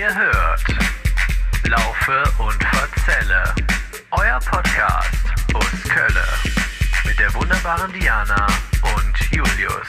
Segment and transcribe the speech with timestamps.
[0.00, 0.64] Ihr hört
[1.68, 3.44] Laufe und Verzelle,
[4.12, 6.24] euer Podcast aus Kölle
[7.04, 8.46] mit der wunderbaren Diana
[8.96, 9.86] und Julius.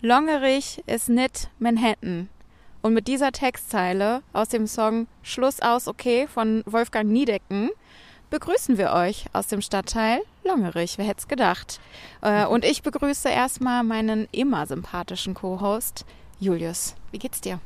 [0.00, 2.28] Longerich ist nicht Manhattan.
[2.82, 7.70] Und mit dieser Textzeile aus dem Song Schluss aus okay von Wolfgang Niedecken
[8.30, 10.98] begrüßen wir euch aus dem Stadtteil Longerich.
[10.98, 11.80] Wer hätte es gedacht?
[12.20, 16.04] Äh, und ich begrüße erstmal meinen immer sympathischen Co-Host
[16.40, 16.94] Julius.
[17.12, 17.60] Wie geht's dir?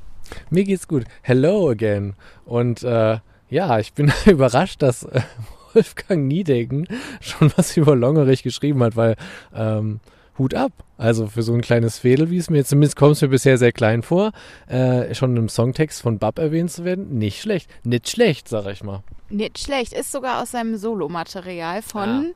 [0.50, 1.04] Mir geht's gut.
[1.22, 2.14] Hello again.
[2.44, 5.22] Und äh, ja, ich bin überrascht, dass äh,
[5.74, 6.88] Wolfgang Niedecken
[7.20, 9.16] schon was über Longerich geschrieben hat, weil
[9.54, 10.00] ähm,
[10.38, 10.72] Hut ab.
[10.98, 13.72] Also für so ein kleines Fädel, wie es mir zumindest kommt es mir bisher sehr
[13.72, 14.32] klein vor,
[14.66, 17.70] äh, schon im Songtext von Bab erwähnt zu werden, nicht schlecht.
[17.84, 19.04] Nicht schlecht, sag ich mal.
[19.30, 19.92] Nicht schlecht.
[19.92, 22.34] Ist sogar aus seinem Solomaterial von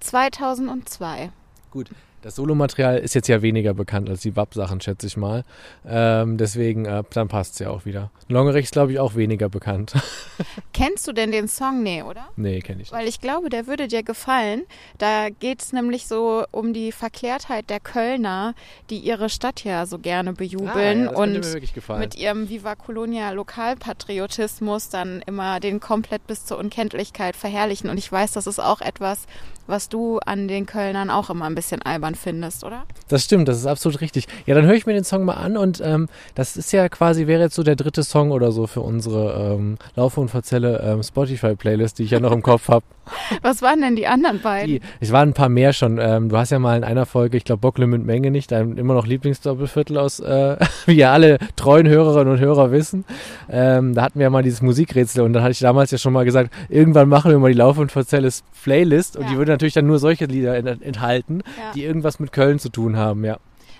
[0.00, 1.30] 2002.
[1.70, 1.90] Gut.
[2.26, 5.44] Das Solomaterial ist jetzt ja weniger bekannt als die WAP-Sachen, schätze ich mal.
[5.86, 8.10] Ähm, deswegen, äh, dann passt es ja auch wieder.
[8.26, 9.92] Longerich ist, glaube ich, auch weniger bekannt.
[10.72, 11.84] Kennst du denn den Song?
[11.84, 12.26] Nee, oder?
[12.34, 12.92] nee, kenne ich nicht.
[12.92, 14.64] Weil ich glaube, der würde dir gefallen.
[14.98, 18.56] Da geht es nämlich so um die Verklärtheit der Kölner,
[18.90, 22.00] die ihre Stadt ja so gerne bejubeln Ah, ja, und mir wirklich gefallen.
[22.00, 27.88] mit ihrem Viva Colonia Lokalpatriotismus dann immer den komplett bis zur Unkenntlichkeit verherrlichen.
[27.88, 29.26] Und ich weiß, das ist auch etwas,
[29.66, 32.84] was du an den Kölnern auch immer ein bisschen albern findest, oder?
[33.08, 34.26] Das stimmt, das ist absolut richtig.
[34.46, 37.26] Ja, dann höre ich mir den Song mal an und ähm, das ist ja quasi,
[37.26, 41.02] wäre jetzt so der dritte Song oder so für unsere ähm, Laufe und Verzelle ähm,
[41.02, 42.84] Spotify-Playlist, die ich ja noch im Kopf habe.
[43.42, 44.66] Was waren denn die anderen beiden?
[44.66, 45.98] Die, es waren ein paar mehr schon.
[45.98, 48.76] Ähm, du hast ja mal in einer Folge, ich glaube Bockle mit Menge nicht, dein
[48.76, 50.56] immer noch Lieblingsdoppelviertel aus, äh,
[50.86, 53.04] wie ja alle treuen Hörerinnen und Hörer wissen.
[53.48, 56.12] Ähm, da hatten wir ja mal dieses Musikrätsel und dann hatte ich damals ja schon
[56.12, 58.28] mal gesagt, irgendwann machen wir mal die Laufe und Verzelle
[58.64, 59.30] Playlist und Ja.
[59.30, 61.72] die würde natürlich dann nur solche Lieder ent- enthalten, Ja.
[61.74, 63.38] die irgendwas mit Köln zu tun haben, ja.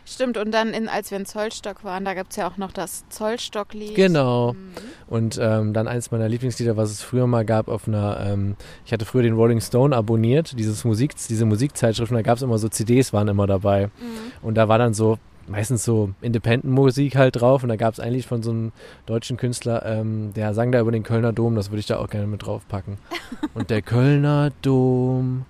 [0.09, 2.71] Stimmt, und dann, in, als wir in Zollstock waren, da gab es ja auch noch
[2.71, 3.97] das Zollstock-Lied.
[3.97, 4.53] Genau.
[4.53, 4.57] Mhm.
[5.09, 8.93] Und ähm, dann eins meiner Lieblingslieder, was es früher mal gab auf einer, ähm, ich
[8.93, 12.59] hatte früher den Rolling Stone abonniert, dieses Musik, diese Musikzeitschrift, und da gab es immer
[12.59, 13.87] so CDs, waren immer dabei.
[13.87, 14.47] Mhm.
[14.47, 15.19] Und da war dann so,
[15.49, 17.65] meistens so Independent-Musik halt drauf.
[17.65, 18.71] Und da gab es ein Lied von so einem
[19.07, 22.11] deutschen Künstler, ähm, der sang da über den Kölner Dom, das würde ich da auch
[22.11, 22.99] gerne mit draufpacken.
[23.55, 25.47] Und der Kölner Dom,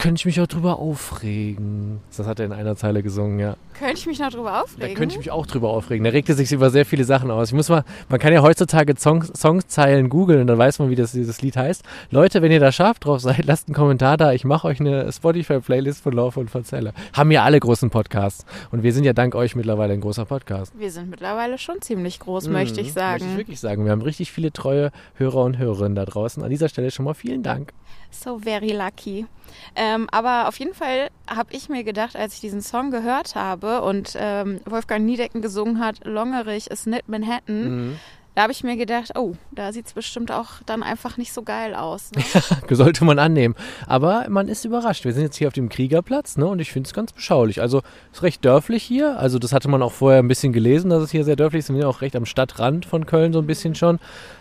[0.00, 2.00] könnte ich mich auch drüber aufregen.
[2.16, 3.56] Das hat er in einer Zeile gesungen, ja.
[3.78, 4.94] Könnte ich mich noch drüber Da aufregen?
[4.96, 6.04] könnte ich mich auch drüber aufregen.
[6.04, 7.48] Da regte sich über sehr viele Sachen aus.
[7.48, 10.96] Ich muss mal, man kann ja heutzutage Song, Songzeilen googeln und dann weiß man, wie
[10.96, 11.84] das, dieses Lied heißt.
[12.10, 14.32] Leute, wenn ihr da scharf drauf seid, lasst einen Kommentar da.
[14.32, 16.92] Ich mache euch eine Spotify-Playlist von Laufe und Verzelle.
[17.12, 18.44] Haben ja alle großen Podcasts.
[18.70, 20.72] Und wir sind ja dank euch mittlerweile ein großer Podcast.
[20.78, 23.12] Wir sind mittlerweile schon ziemlich groß, möchte ich sagen.
[23.24, 23.84] Möchte ich wirklich sagen.
[23.84, 26.42] Wir haben richtig viele treue Hörer und Hörerinnen da draußen.
[26.42, 27.72] An dieser Stelle schon mal vielen Dank.
[28.10, 29.26] So very lucky.
[29.76, 33.82] Ähm, aber auf jeden Fall habe ich mir gedacht, als ich diesen Song gehört habe
[33.82, 37.96] und ähm, Wolfgang Niedecken gesungen hat, Longerich ist nicht Manhattan, Mhm.
[38.34, 41.42] da habe ich mir gedacht, oh, da sieht es bestimmt auch dann einfach nicht so
[41.42, 42.10] geil aus.
[42.12, 42.22] Ne?
[42.76, 43.54] Sollte man annehmen.
[43.86, 45.04] Aber man ist überrascht.
[45.04, 46.46] Wir sind jetzt hier auf dem Kriegerplatz, ne?
[46.46, 47.60] Und ich finde es ganz beschaulich.
[47.60, 47.82] Also
[48.12, 49.18] ist recht dörflich hier.
[49.18, 51.68] Also das hatte man auch vorher ein bisschen gelesen, dass es hier sehr dörflich ist.
[51.68, 53.98] Wir sind ja auch recht am Stadtrand von Köln so ein bisschen schon.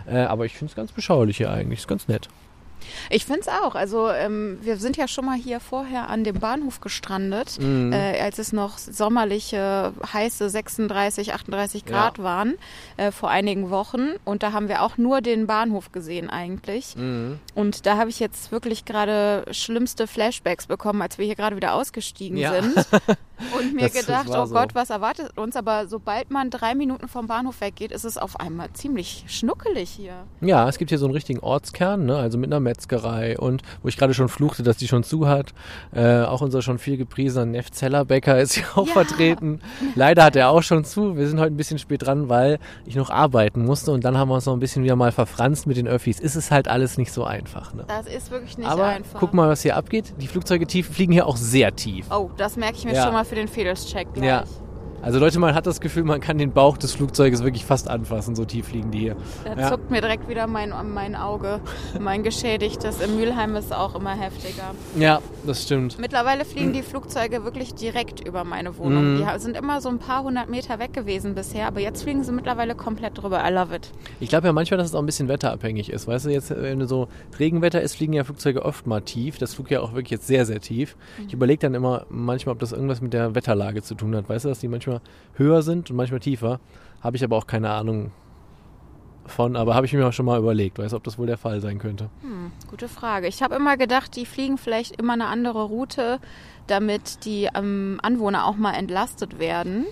[0.08, 1.80] Äh, aber ich finde es ganz beschaulich hier eigentlich.
[1.80, 2.30] Ist ganz nett.
[3.10, 3.76] Ich finde es auch.
[3.76, 7.92] Also ähm, wir sind ja schon mal hier vorher an dem Bahnhof gestrandet, Mhm.
[7.94, 12.24] äh, als es noch sommerliche, heiße 36, 38 Grad Ja.
[12.24, 12.56] waren
[12.98, 14.10] äh, vor einigen Wochen.
[14.26, 16.96] Und da haben wir auch nur den Bahnhof gesehen eigentlich.
[16.96, 17.40] Mhm.
[17.56, 21.74] Und da habe ich jetzt wirklich gerade schlimmste Flashbacks bekommen, als wir hier gerade wieder
[21.74, 22.54] ausgestiegen Ja.
[22.62, 22.76] sind.
[23.58, 24.54] Und mir Das- gedacht, oh so.
[24.54, 25.56] Gott, was erwartet uns?
[25.56, 30.26] Aber sobald man drei Minuten vom Bahnhof weggeht, ist es auf einmal ziemlich schnuckelig hier.
[30.42, 32.18] Ja, es gibt hier so einen richtigen Ortskern, ne?
[32.18, 35.54] also mit einer Metzgerei und wo ich gerade schon fluchte, dass die schon zu hat.
[35.94, 38.94] Äh, auch unser schon viel gepriesener Neff Zellerbäcker ist hier auch Ja.
[38.94, 39.60] vertreten.
[39.96, 41.18] Leider hat er auch schon zu.
[41.18, 44.30] Wir sind heute ein bisschen spät dran, weil ich noch arbeiten musste und dann haben
[44.30, 46.20] wir uns noch ein bisschen wieder mal verfranst mit den Öffis.
[46.20, 47.74] Ist es halt alles nicht so einfach.
[47.74, 47.84] Ne?
[47.88, 49.20] Das ist wirklich nicht Aber einfach.
[49.20, 50.14] guck mal, was hier abgeht.
[50.22, 52.06] Die Flugzeuge tief, fliegen hier auch sehr tief.
[52.12, 53.04] Oh, das merke ich mir Ja.
[53.04, 54.26] schon mal für den Fedels-Check gleich.
[54.26, 54.44] Ja.
[55.02, 58.36] Also Leute, man hat das Gefühl, man kann den Bauch des Flugzeuges wirklich fast anfassen,
[58.36, 59.16] so tief fliegen die hier.
[59.46, 59.70] Da Ja.
[59.70, 61.62] zuckt mir direkt wieder mein, mein Auge.
[62.00, 63.00] Mein geschädigtes.
[63.02, 64.72] Im Mülheim ist auch immer heftiger.
[64.98, 65.98] Ja, das stimmt.
[66.00, 69.14] Mittlerweile fliegen die Flugzeuge wirklich direkt über meine Wohnung.
[69.16, 69.18] Mhm.
[69.34, 72.32] Die sind immer so ein paar hundert Meter weg gewesen bisher, aber jetzt fliegen sie
[72.34, 73.42] mittlerweile komplett drüber.
[73.48, 73.92] I love it.
[74.20, 76.08] Ich glaube ja manchmal, dass es auch ein bisschen wetterabhängig ist.
[76.08, 77.08] Weißt du, jetzt, wenn so
[77.40, 79.38] Regenwetter ist, fliegen ja Flugzeuge oft mal tief.
[79.38, 80.98] Das flog ja auch wirklich jetzt sehr, sehr tief.
[81.28, 84.28] Ich überlege dann immer manchmal, ob das irgendwas mit der Wetterlage zu tun hat.
[84.28, 84.89] Weißt du, dass die manchmal
[85.36, 86.60] höher sind und manchmal tiefer.
[87.02, 88.12] Habe ich aber auch keine Ahnung
[89.26, 91.38] von, aber habe ich mir auch schon mal überlegt, weißt du, ob das wohl der
[91.38, 92.10] Fall sein könnte.
[92.22, 93.28] Hm, gute Frage.
[93.28, 96.20] Ich habe immer gedacht, die fliegen vielleicht immer eine andere Route,
[96.68, 99.86] damit die ähm, Anwohner auch mal entlastet werden.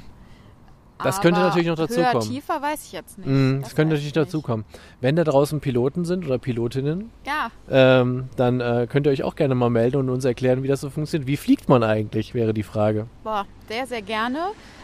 [1.04, 2.28] Das könnte Aber natürlich noch dazu höher, kommen.
[2.28, 3.28] tiefer weiß ich jetzt nicht.
[3.28, 4.66] Mm, das könnte weiß natürlich dazu kommen.
[5.00, 9.36] Wenn da draußen Piloten sind oder Pilotinnen, Ja, ähm, dann äh, könnt ihr euch auch
[9.36, 11.28] gerne mal melden und uns erklären, wie das so funktioniert.
[11.28, 13.06] Wie fliegt man eigentlich, wäre die Frage.
[13.24, 14.40] boah, sehr, sehr gerne.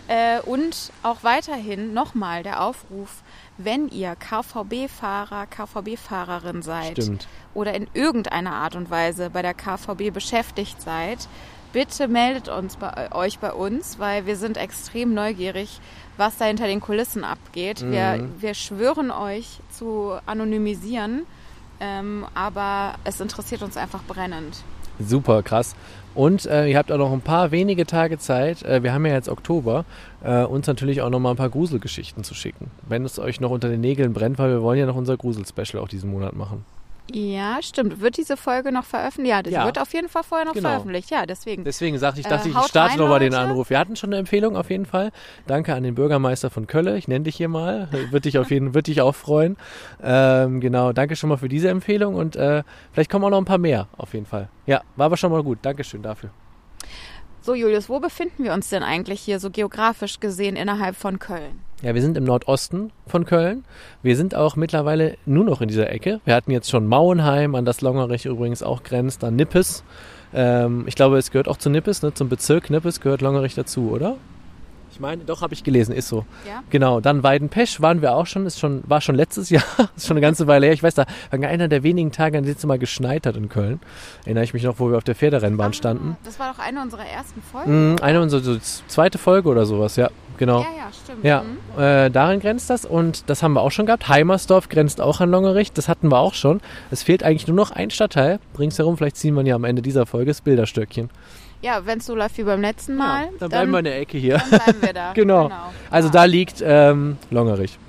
[0.07, 3.21] Äh, und auch weiterhin nochmal der Aufruf,
[3.57, 7.27] wenn ihr KVB-Fahrer, KVB-Fahrerin seid Stimmt.
[7.53, 11.27] oder in irgendeiner Art und Weise bei der KVB beschäftigt seid,
[11.71, 15.79] bitte meldet uns bei, euch bei uns, weil wir sind extrem neugierig,
[16.17, 17.81] was da hinter den Kulissen abgeht.
[17.81, 18.41] Wir, Mhm.
[18.41, 21.25] wir schwören euch zu anonymisieren,
[21.79, 24.57] ähm, aber es interessiert uns einfach brennend.
[24.99, 25.75] Super krass.
[26.15, 29.13] Und äh, ihr habt auch noch ein paar wenige Tage Zeit, äh, wir haben ja
[29.13, 29.83] jetzt Oktober,
[30.23, 32.69] äh, uns natürlich auch noch mal ein paar Gruselgeschichten zu schicken.
[32.87, 35.81] Wenn es euch noch unter den Nägeln brennt, weil wir wollen ja noch unser Grusel-Special
[35.81, 36.65] auch diesen Monat machen.
[37.11, 37.99] Ja, stimmt.
[38.01, 39.29] Wird diese Folge noch veröffentlicht?
[39.29, 39.65] Ja, die Ja.
[39.65, 40.69] wird auf jeden Fall vorher noch Genau.
[40.69, 41.09] veröffentlicht.
[41.11, 41.63] Ja, deswegen.
[41.63, 43.33] Deswegen sagte ich, Äh, dachte ich, ich starte rein, noch mal den.
[43.33, 43.69] Anruf.
[43.69, 45.11] Wir hatten schon eine Empfehlung auf jeden Fall.
[45.45, 46.97] Danke an den Bürgermeister von Kölle.
[46.97, 47.89] Ich nenne dich hier mal.
[48.11, 49.57] Wird dich auf jeden wird dich auch freuen.
[50.01, 53.45] Ähm, genau, danke schon mal für diese Empfehlung und äh, vielleicht kommen auch noch ein
[53.45, 54.49] paar mehr auf jeden Fall.
[54.65, 55.59] Ja, war aber schon mal gut.
[55.61, 56.29] Dankeschön dafür.
[57.45, 61.59] So, Julius, wo befinden wir uns denn eigentlich hier so geografisch gesehen innerhalb von Köln?
[61.81, 63.65] Ja, wir sind im Nordosten von Köln.
[64.01, 66.21] Wir sind auch mittlerweile nur noch in dieser Ecke.
[66.23, 69.83] Wir hatten jetzt schon Mauenheim, an das Longerich übrigens auch grenzt, dann Nippes.
[70.33, 72.13] Ähm, ich glaube, es gehört auch zu Nippes, ne?
[72.13, 74.15] zum Bezirk Nippes gehört Longerich dazu, oder?
[74.93, 76.23] Ich meine, doch, habe ich gelesen, ist so.
[76.47, 76.61] Ja?
[76.69, 79.63] Genau, dann Weidenpesch waren wir auch schon, ist schon, war schon letztes Jahr,
[79.97, 80.73] ist schon eine ganze Weile her.
[80.73, 83.49] Ich weiß, da war einer der wenigen Tage, an denen es mal geschneit hat in
[83.49, 83.79] Köln.
[84.23, 86.15] Erinnere ich mich noch, wo wir auf der Pferderennbahn standen.
[86.15, 87.93] Ah, das war doch eine unserer ersten Folgen.
[87.93, 88.57] Mhm, eine unserer so
[88.87, 90.59] zweite Folge oder sowas, ja, genau.
[90.59, 91.23] Ja, ja, stimmt.
[91.23, 91.81] Ja, Mhm.
[91.81, 94.07] äh, daran grenzt das und das haben wir auch schon gehabt.
[94.09, 96.61] Heimersdorf grenzt auch an Longerich, das hatten wir auch schon.
[96.91, 98.95] Es fehlt eigentlich nur noch ein Stadtteil ringsherum.
[98.97, 101.09] Vielleicht ziehen wir ja am Ende dieser Folge das Bilderstöckchen.
[101.63, 104.17] Ja, wenn es so läuft wie beim letzten Mal, dann bleiben wir in der Ecke
[104.17, 104.37] hier.
[104.37, 105.13] dann bleiben wir da.
[105.15, 105.49] Genau.
[105.89, 106.11] Also Ja.
[106.13, 107.79] da liegt ähm, Longerich.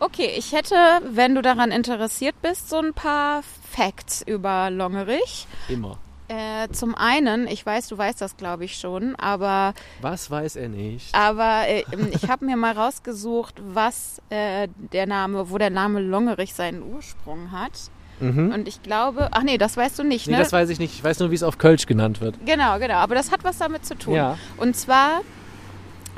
[0.00, 0.74] Okay, ich hätte,
[1.10, 5.46] wenn du daran interessiert bist, so ein paar Facts über Longerich.
[5.68, 5.98] Immer.
[6.28, 10.68] Äh, zum einen, ich weiß, du weißt das, glaube ich schon, aber Was weiß er
[10.70, 11.14] nicht?
[11.14, 16.54] Aber äh, ich habe mir mal rausgesucht, was äh, der Name, wo der Name Longerich
[16.54, 17.72] seinen Ursprung hat.
[18.20, 18.52] Mhm.
[18.52, 20.38] Und ich glaube, ach nee, das weißt du nicht, Nee, ne?
[20.38, 20.94] das weiß ich nicht.
[20.94, 22.36] Ich weiß nur, wie es auf Kölsch genannt wird.
[22.46, 22.94] genau, genau.
[22.96, 24.14] Aber das hat was damit zu tun.
[24.14, 24.38] Ja.
[24.58, 25.22] Und zwar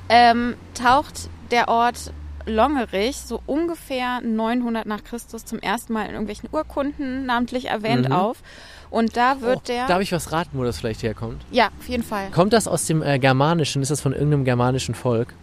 [0.09, 2.13] ähm, taucht der Ort
[2.47, 8.15] Longerich so ungefähr 900 nach Christus zum ersten Mal in irgendwelchen Urkunden namentlich erwähnt Mhm.
[8.15, 8.43] auf.
[8.91, 9.87] Und da wird oh, der.
[9.87, 11.43] Darf ich was raten, wo das vielleicht herkommt?
[11.51, 12.29] ja, auf jeden Fall.
[12.33, 13.81] Kommt das aus dem äh, Germanischen?
[13.81, 15.35] Ist das von irgendeinem germanischen Volk?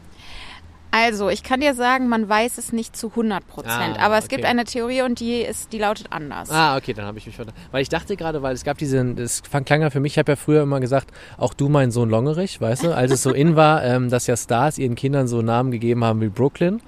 [0.92, 3.98] Also, ich kann dir sagen, man weiß es nicht zu 100 Prozent.
[3.98, 4.36] Ah, aber es okay.
[4.36, 6.50] gibt eine Theorie und die, ist, die lautet anders.
[6.52, 7.60] Ah, okay, dann habe ich mich verstanden.
[7.72, 10.34] Weil ich dachte gerade, weil es gab diesen, das klang ja für mich, ich habe
[10.34, 13.56] ja früher immer gesagt, auch du mein Sohn Longerich, weißt du, als es so in
[13.56, 16.82] war, ähm, dass ja Stars ihren Kindern so Namen gegeben haben wie Brooklyn.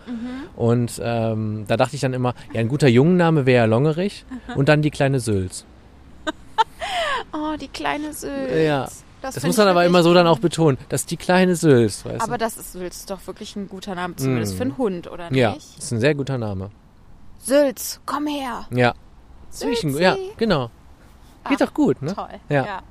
[0.55, 4.25] Und ähm, da dachte ich dann immer, ja, ein guter Jungenname wäre ja Longerich
[4.55, 5.65] und dann die kleine Sülz.
[7.35, 8.51] Oh, die kleine Sülz.
[8.63, 8.87] Ja.
[9.23, 12.21] Das, find muss man aber immer so dann auch betonen, dass die kleine Sülz, weißt
[12.21, 14.57] Aber das ist Sülz doch wirklich ein guter Name, zumindest Mm.
[14.57, 15.35] für einen Hund, oder du?
[15.35, 15.77] Ja, nicht?
[15.79, 16.69] ist ein sehr guter Name.
[17.39, 18.65] Sülz, komm her.
[18.71, 18.93] Ja.
[19.49, 19.89] Sülzi.
[20.01, 20.69] Ja, genau.
[21.49, 22.13] Geht Ah, doch gut, ne?
[22.15, 22.27] Toll.
[22.49, 22.63] Ja.
[22.63, 22.83] Das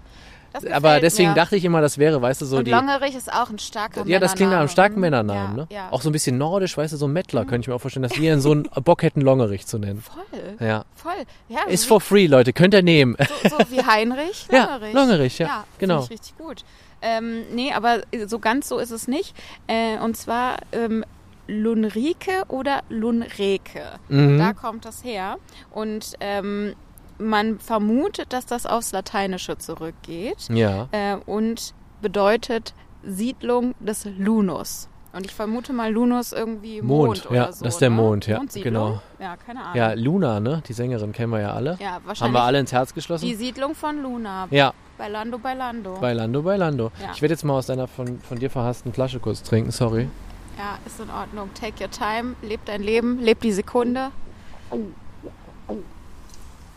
[0.73, 1.35] Aber deswegen mir.
[1.35, 2.71] dachte ich immer, das wäre, weißt du, so Und die.
[2.71, 5.69] Longerich ist auch ein starker Ja, das klingt nach einem starken Männernamen, ja, ne?
[5.71, 5.89] Ja.
[5.91, 8.03] Auch so ein bisschen nordisch, weißt du, so ein Mettler, könnte ich mir auch vorstellen,
[8.03, 10.03] dass wir so einen Bock hätten, Longerich zu nennen.
[10.03, 10.85] Voll, Ja.
[10.95, 11.13] voll.
[11.49, 13.17] Ja, Ist wie, for free, Leute, könnt ihr nehmen.
[13.49, 14.95] so, so wie Heinrich, Ja, Longerich.
[14.95, 16.03] Longerich, ja, ja genau.
[16.05, 16.65] Ich richtig gut.
[17.05, 19.35] Ähm, nee, aber so ganz so ist es nicht.
[19.67, 21.05] Äh, und zwar ähm,
[21.49, 23.83] Lunrike oder Lunreke.
[24.09, 24.39] Mhm.
[24.39, 25.37] Da kommt das her.
[25.71, 26.75] Und ähm,
[27.19, 30.89] man vermutet, dass das aufs Lateinische zurückgeht Ja.
[30.93, 34.89] äh, und bedeutet Siedlung des Lunus.
[35.15, 37.65] Und ich vermute mal Lunus irgendwie Mond, Mond, oder ja, so.
[37.65, 37.97] das ist der ne?
[37.97, 39.03] Mond, ja, genau.
[39.21, 39.77] Ja, keine Ahnung.
[39.77, 40.63] Ja, Luna, ne?
[40.67, 41.77] Die Sängerin kennen wir ja alle.
[41.81, 43.27] Ja, Haben wahrscheinlich wir alle ins Herz geschlossen?
[43.27, 44.49] die Siedlung von Luna.
[44.51, 45.99] ja, Bei Lando, bei Lando.
[46.01, 46.93] bei Lando, bei Lando.
[46.99, 47.11] Ja.
[47.15, 50.09] Ich werde jetzt mal aus deiner von, von dir verhassten Flasche kurz trinken, sorry.
[50.57, 51.51] Ja, ist in Ordnung.
[51.61, 54.13] Take your time, leb dein Leben, leb die Sekunde.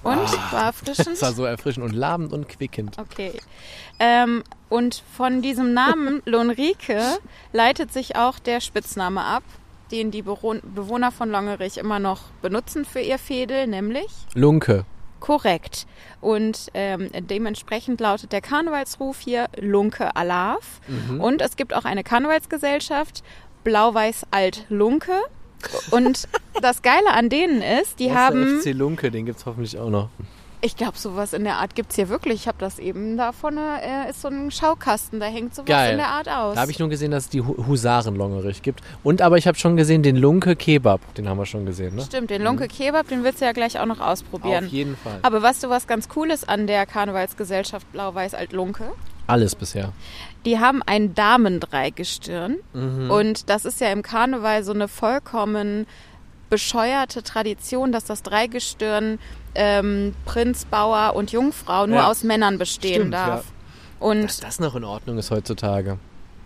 [0.06, 0.52] Und?
[0.52, 1.08] War erfrischend?
[1.08, 1.12] Ah.
[1.12, 2.98] Das war so erfrischend und labend und quickend.
[2.98, 3.34] Okay.
[4.00, 7.02] Ähm, und von diesem Namen Lonrike
[7.54, 9.44] leitet sich auch der Spitzname ab,
[9.92, 14.86] den die Bewohn- Bewohner von Longerich immer noch benutzen für ihr Fädel, nämlich Lunke.
[15.20, 15.86] korrekt.
[16.22, 20.82] Und ähm, dementsprechend lautet der Karnevalsruf hier Lunke Alav.
[20.88, 21.22] Mhm.
[21.22, 23.24] Und es gibt auch eine Karnevalsgesellschaft,
[23.64, 25.14] Blau-Weiß Alt Lunke.
[25.92, 26.28] Und
[26.62, 30.10] das Geile an denen ist, die haben FC Lunke, den gibt's hoffentlich auch noch.
[30.62, 32.34] Ich glaube, sowas in der Art gibt's hier wirklich.
[32.42, 35.92] Ich habe das eben da vorne, äh, ist so ein Schaukasten, da hängt sowas Geil.
[35.92, 36.56] in der Art aus.
[36.56, 38.82] Da habe ich nur gesehen, dass es die Hu- Husaren-Longerich gibt.
[39.04, 41.02] Und aber ich habe schon gesehen, den Lunke Kebab.
[41.16, 42.02] Den haben wir schon gesehen, ne?
[42.02, 44.66] Stimmt, den Lunke Kebab, den willst du ja gleich auch noch ausprobieren.
[44.66, 45.20] Auf jeden Fall.
[45.22, 48.86] Aber weißt du, was ganz cool ist an der Karnevalsgesellschaft Blau-Weiß-Alt-Lunke?
[49.28, 49.92] Alles bisher.
[50.46, 52.58] Die haben ein Damendreigestirn.
[52.74, 53.10] Mhm.
[53.12, 55.88] Und das ist ja im Karneval so eine vollkommen
[56.50, 59.20] bescheuerte Tradition, dass das Dreigestirn
[59.56, 62.08] ähm, Prinz, Bauer und Jungfrau nur Ja.
[62.12, 63.44] aus Männern bestehen Stimmt, darf.
[63.46, 63.46] Dass
[64.00, 65.98] Und das noch in Ordnung ist heutzutage.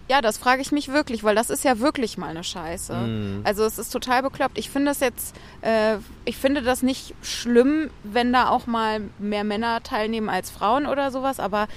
[0.10, 2.94] ja, das frage ich mich wirklich, weil das ist ja wirklich mal eine Scheiße.
[2.96, 3.42] Mhm.
[3.44, 4.58] Also es ist total bekloppt.
[4.58, 9.44] Ich finde es jetzt, äh, ich finde das nicht schlimm, wenn da auch mal mehr
[9.44, 11.68] Männer teilnehmen als Frauen oder sowas, aber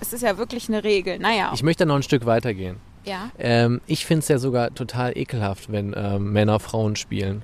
[0.00, 1.18] es, ist ja wirklich eine Regel.
[1.18, 2.76] Naja, Ich möchte noch ein Stück weitergehen.
[3.04, 3.30] ja.
[3.38, 7.42] Ähm, ich finde es ja sogar total ekelhaft, wenn ähm, Männer Frauen spielen.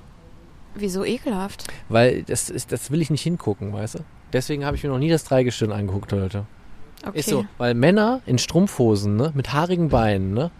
[0.75, 1.65] Wieso ekelhaft?
[1.89, 3.99] Weil das, ist, das will ich nicht hingucken, weißt du?
[4.33, 6.45] Deswegen habe ich mir noch nie das Dreigestirn angeguckt heute.
[7.05, 7.19] Okay.
[7.19, 10.51] Ist so, weil Männer in Strumpfhosen, ne, mit haarigen Beinen, ne,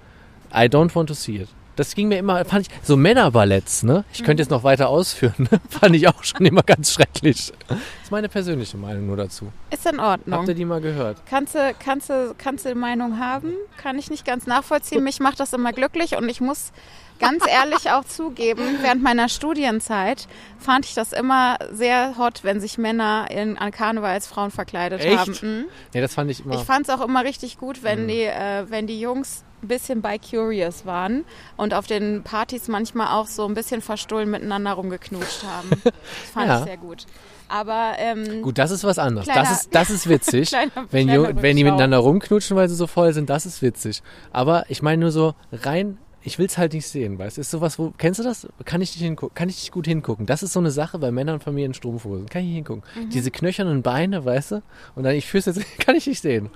[0.53, 1.49] I don't want to see it.
[1.77, 5.47] Das ging mir immer, fand ich, so Männerballetts, ne, ich könnte jetzt noch weiter ausführen,
[5.51, 7.53] ne, fand ich auch schon immer ganz schrecklich.
[7.67, 9.51] Das ist meine persönliche Meinung nur dazu.
[9.69, 10.39] Ist in Ordnung.
[10.39, 11.21] Habt ihr die mal gehört?
[11.29, 13.53] Kannst du, kannst, du, kannst du Meinung haben?
[13.77, 15.03] Kann ich nicht ganz nachvollziehen.
[15.03, 16.71] Mich macht das immer glücklich und ich muss
[17.19, 20.27] ganz ehrlich auch zugeben, während meiner Studienzeit
[20.59, 25.01] fand ich das immer sehr hot, wenn sich Männer in, an Karneval als Frauen verkleidet
[25.03, 25.17] Echt?
[25.17, 25.37] haben.
[25.41, 25.65] Mhm.
[25.93, 26.55] Nee, das fand ich immer.
[26.55, 28.07] Ich fand es auch immer richtig gut, wenn, Mhm.
[28.07, 33.07] die, äh, wenn die Jungs ein bisschen bi curious waren und auf den Partys manchmal
[33.17, 35.69] auch so ein bisschen verstohlen miteinander rumgeknutscht haben.
[35.83, 35.93] Das
[36.33, 36.59] fand Ja.
[36.59, 37.05] ich sehr gut.
[37.49, 39.25] Aber ähm, Gut, das ist was anderes.
[39.27, 40.49] Kleiner- das, ist, das ist witzig.
[40.49, 44.03] Kleiner- wenn, kleiner wenn die miteinander rumknutschen, weil sie so voll sind, das ist witzig.
[44.33, 47.41] Aber ich meine nur so rein, ich will es halt nicht sehen, weißt du?
[47.41, 48.49] Ist sowas, wo, kennst du das?
[48.65, 49.33] Kann ich nicht hingucken?
[49.33, 50.25] Kann ich nicht gut hingucken?
[50.25, 52.27] Das ist so eine Sache bei Männern von mir in Strumpfhosen.
[52.27, 52.83] Kann ich nicht hingucken.
[52.95, 53.09] Mhm.
[53.11, 54.61] Diese knöchernen Beine, weißt du?
[54.95, 56.49] Und dann, ich fühl's jetzt, kann ich nicht sehen.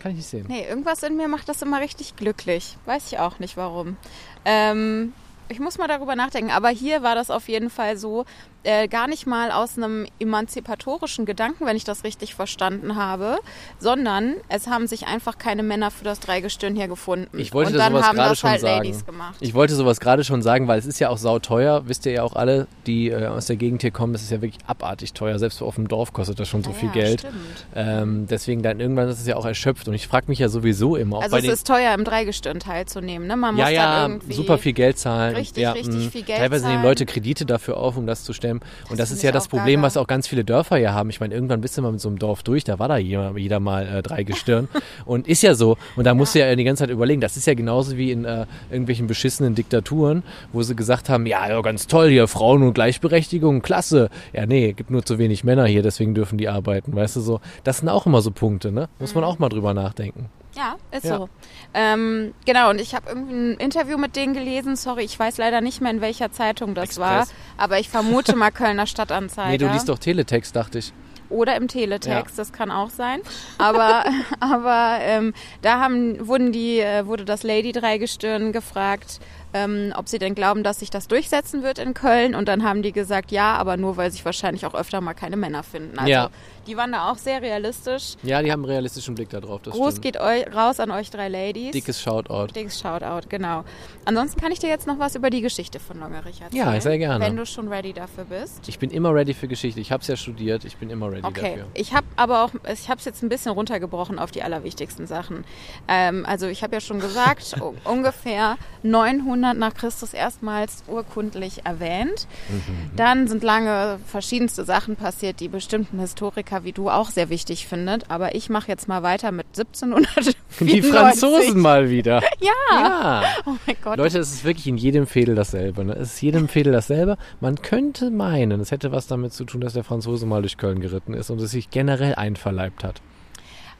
[0.00, 0.46] Kann ich nicht sehen.
[0.48, 2.78] Nee, irgendwas in mir macht das immer richtig glücklich.
[2.86, 3.98] Weiß ich auch nicht warum.
[4.46, 5.12] Ähm,
[5.50, 6.50] ich muss mal darüber nachdenken.
[6.50, 8.24] Aber hier war das auf jeden Fall so,
[8.64, 13.38] äh, gar nicht mal aus einem emanzipatorischen Gedanken, wenn ich das richtig verstanden habe,
[13.78, 17.38] sondern es haben sich einfach keine Männer für das Dreigestirn hier gefunden.
[17.38, 18.76] Ich wollte Und dann sowas haben das schon halt sagen.
[18.84, 19.36] Ladies gemacht.
[19.40, 21.82] Ich wollte sowas gerade schon sagen, weil es ist ja auch sauteuer.
[21.86, 24.42] Wisst ihr ja auch alle, die äh, aus der Gegend hier kommen, das ist ja
[24.42, 25.38] wirklich abartig teuer.
[25.38, 27.26] Selbst auf dem Dorf kostet das schon so Ja, viel ja, Geld.
[27.74, 29.88] Ähm, deswegen dann irgendwann ist es ja auch erschöpft.
[29.88, 33.26] Und ich frage mich ja sowieso immer, Also es ist teuer, im Dreigestirn teilzunehmen.
[33.28, 33.36] Ne?
[33.36, 35.36] Man ja, muss ja, dann irgendwie super viel Geld zahlen.
[35.36, 36.10] Richtig, ja, richtig mh.
[36.10, 36.88] viel Geld Teilweise nehmen zahlen.
[36.88, 38.57] Leute Kredite dafür auf, um das zu stemmen.
[38.90, 41.10] Und das, ist ja das Problem, was auch ganz viele Dörfer hier haben.
[41.10, 43.36] Ich meine, irgendwann bist du mal mit so einem Dorf durch, da war da jeder,
[43.36, 44.68] jeder mal äh, drei Gestirn.
[45.04, 45.76] und ist ja so.
[45.96, 47.20] Und da musst du ja die ganze Zeit überlegen.
[47.20, 50.22] Das ist ja genauso wie in äh, irgendwelchen beschissenen Diktaturen,
[50.52, 54.10] wo sie gesagt haben, ja, ja, ganz toll hier, Frauen und Gleichberechtigung, klasse.
[54.32, 56.94] Ja, nee, gibt nur zu wenig Männer hier, deswegen dürfen die arbeiten.
[56.94, 57.40] Weißt du so?
[57.64, 58.88] Das sind auch immer so Punkte, ne?
[58.98, 59.20] Muss Mhm.
[59.20, 60.26] man auch mal drüber nachdenken.
[60.58, 61.18] Ja, ist Ja.
[61.18, 61.28] so.
[61.72, 64.74] Ähm, genau, und ich habe irgendwie ein Interview mit denen gelesen.
[64.74, 67.00] Sorry, ich weiß leider nicht mehr, in welcher Zeitung das Express.
[67.06, 67.26] war.
[67.56, 69.48] Aber ich vermute mal Kölner Stadtanzeiger.
[69.52, 70.92] Nee, du liest doch Teletext, dachte ich.
[71.30, 73.20] Oder im Teletext, das kann auch sein.
[73.58, 74.04] Aber,
[74.40, 79.20] aber ähm, da haben, wurden die, äh, wurde das Lady Dreigestirn gefragt,
[79.54, 82.34] ähm, ob sie denn glauben, dass sich das durchsetzen wird in Köln.
[82.34, 85.36] Und dann haben die gesagt, ja, aber nur, weil sich wahrscheinlich auch öfter mal keine
[85.36, 85.98] Männer finden.
[85.98, 86.30] Also Ja.
[86.66, 88.14] die waren da auch sehr realistisch.
[88.22, 89.60] Ja, die haben einen realistischen Blick da drauf.
[89.62, 90.02] Das Gruß stimmt.
[90.02, 91.70] geht eu raus an euch drei Ladies.
[91.72, 92.48] Dickes Shoutout.
[92.54, 93.64] Dickes Shoutout, genau.
[94.04, 96.72] Ansonsten kann ich dir jetzt noch was über die Geschichte von Longerich erzählen.
[96.74, 97.24] Ja, sehr gerne.
[97.24, 98.68] Wenn du schon ready dafür bist.
[98.68, 99.80] Ich bin immer ready für Geschichte.
[99.80, 100.64] Ich habe es ja studiert.
[100.66, 101.66] Ich bin immer ready Okay, dafür.
[101.74, 105.44] ich habe aber auch, ich habe es jetzt ein bisschen runtergebrochen auf die allerwichtigsten Sachen.
[105.88, 112.26] Ähm, also ich habe ja schon gesagt, ungefähr 900 nach Christus erstmals urkundlich erwähnt.
[112.48, 112.96] Mhm.
[112.96, 118.10] Dann sind lange verschiedenste Sachen passiert, die bestimmten Historiker wie du auch sehr wichtig findet.
[118.10, 120.36] Aber ich mache jetzt mal weiter mit 1794.
[120.60, 122.22] Die Franzosen mal wieder.
[122.40, 122.52] Ja.
[122.80, 123.22] Ja.
[123.46, 123.98] Oh mein Gott.
[123.98, 125.84] Leute, es ist wirklich in jedem Fädel dasselbe.
[125.84, 125.94] Ne?
[125.94, 127.16] Es ist jedem Fädel dasselbe.
[127.40, 130.80] Man könnte meinen, es hätte was damit zu tun, dass der Franzose mal durch Köln
[130.80, 133.00] geritten ist und es sich generell einverleibt hat.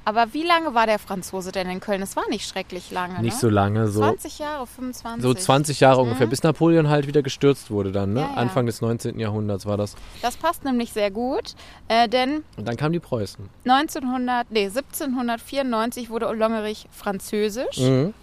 [0.09, 2.01] Aber wie lange war der Franzose denn in Köln?
[2.01, 3.21] Es war nicht schrecklich lange.
[3.21, 3.41] Nicht ne?
[3.41, 5.23] so lange, so, 20 Jahre, 25.
[5.23, 8.15] so 20 Jahre ungefähr, bis Napoleon halt wieder gestürzt wurde dann.
[8.15, 8.21] Ne?
[8.21, 8.35] Ja, ja.
[8.37, 9.19] Anfang des 19.
[9.21, 9.97] Jahrhunderts war das.
[10.23, 11.55] Das passt nämlich sehr gut,
[11.89, 13.51] äh, denn Und dann kamen die Preußen.
[13.67, 18.15] 1900, nee, 1794 wurde Longerich französisch Mhm.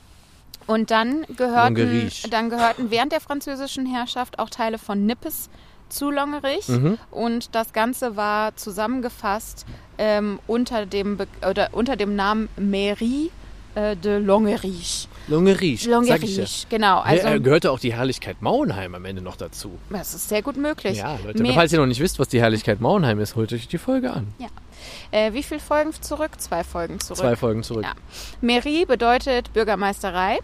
[0.65, 5.51] und dann gehörten, dann gehörten während der französischen Herrschaft auch Teile von Nippes
[5.89, 6.97] zu Longerich Mhm.
[7.11, 9.65] und das Ganze war zusammengefasst
[9.97, 13.31] ähm, unter, dem Be oder unter dem Namen Mairie
[13.75, 15.07] äh, de Longerich.
[15.27, 16.43] Longerich, sag ich ja.
[16.43, 16.99] Longerich, genau.
[16.99, 19.71] Also, Also, gehörte auch die Herrlichkeit Mauenheim am Ende noch dazu.
[19.89, 20.97] das ist sehr gut möglich.
[20.99, 23.67] Ja, Leute, Mehr- falls ihr noch nicht wisst, was die Herrlichkeit Mauenheim ist, holt euch
[23.67, 24.27] die Folge an.
[25.11, 26.31] Äh, wie viele Folgen zurück?
[26.39, 27.17] Zwei Folgen zurück.
[27.17, 27.83] Zwei Folgen zurück.
[27.85, 27.93] Ja.
[28.41, 30.39] Mairie bedeutet Bürgermeisterei.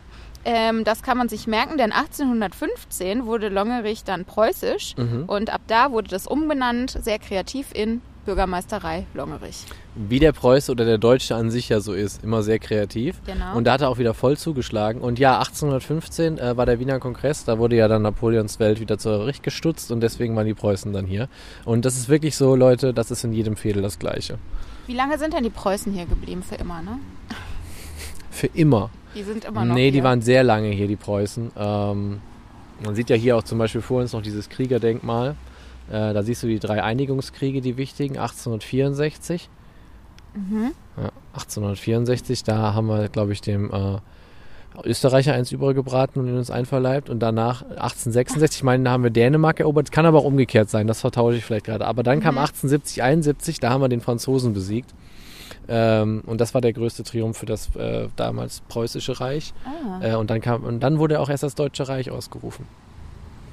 [0.46, 5.26] Ähm, das kann man sich merken, denn 1815 wurde Longerich dann preußisch Mhm.
[5.28, 9.66] und ab da wurde das umbenannt, sehr kreativ in Bürgermeisterei Longerich.
[9.96, 13.20] Wie der Preuße oder der Deutsche an sich ja so ist, immer sehr kreativ.
[13.26, 13.56] Genau.
[13.56, 15.02] Und da hat er auch wieder voll zugeschlagen.
[15.02, 19.00] Und ja, 1815 äh, war der Wiener Kongress, da wurde ja dann Napoleons Welt wieder
[19.00, 21.30] zurecht gestutzt und deswegen waren die Preußen dann hier.
[21.66, 24.38] Und das ist wirklich so, Leute, das ist in jedem Fädel das Gleiche.
[24.86, 26.44] Wie lange sind denn die Preußen hier geblieben?
[26.44, 27.00] Für immer, ne?
[28.30, 28.92] Für immer.
[29.16, 30.04] Die sind immer noch nee, die hier.
[30.04, 31.52] waren sehr lange hier, die Preußen.
[31.58, 32.22] Ähm,
[32.84, 35.36] man sieht ja hier auch zum Beispiel vor uns noch dieses Kriegerdenkmal.
[35.90, 39.50] Äh, da siehst du die drei Einigungskriege, die wichtigen, 1864.
[40.34, 40.72] Mhm.
[40.98, 43.98] Ja, 1864, da haben wir, glaube ich, dem äh,
[44.86, 47.10] Österreicher eins übergebraten und in uns einverleibt.
[47.10, 49.92] Und danach 1866, ich meine, da haben wir Dänemark erobert.
[49.92, 51.86] Kann aber auch umgekehrt sein, das vertausche ich vielleicht gerade.
[51.86, 54.94] Aber dann kam 1870, 71, da haben wir den Franzosen besiegt.
[55.74, 59.54] Ähm, und das war der größte Triumph für das äh, damals preußische Reich.
[59.64, 62.68] Ah, Äh, und, dann kam, und dann wurde auch erst das Deutsche Reich ausgerufen.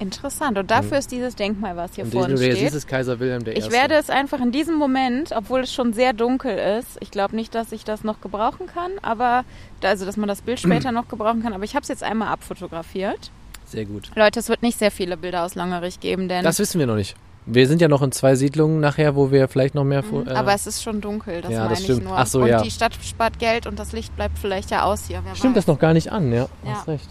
[0.01, 0.59] interessant.
[0.59, 2.73] Und dafür ist dieses Denkmal, was hier und vor uns steht.
[2.73, 3.51] ist Kaiser Wilhelm I.
[3.51, 7.37] Ich werde es einfach in diesem Moment, obwohl es schon sehr dunkel ist, ich glaube
[7.37, 9.45] nicht, dass ich das noch gebrauchen kann, aber
[9.83, 12.29] also dass man das Bild später noch gebrauchen kann, aber ich habe es jetzt einmal
[12.29, 13.31] abfotografiert.
[13.65, 14.11] Sehr gut.
[14.17, 16.97] Leute, es wird nicht sehr viele Bilder aus Langerich geben, denn Das wissen wir noch
[16.97, 17.15] nicht.
[17.51, 20.03] Wir sind ja noch in zwei Siedlungen nachher, wo wir vielleicht noch mehr...
[20.05, 20.37] Fo- äh, Mhm.
[20.37, 21.99] aber es ist schon dunkel, das ja, meine das stimmt.
[22.01, 22.19] ich nur.
[22.19, 22.61] Ach so, und ja.
[22.63, 25.23] die Stadt spart Geld und das Licht bleibt vielleicht ja aus hier.
[25.35, 25.65] Stimmt weiß.
[25.65, 26.49] das noch gar nicht an, ja.
[26.65, 26.73] Ja.
[26.75, 27.09] Hast recht.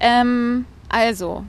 [0.00, 1.44] Ähm, also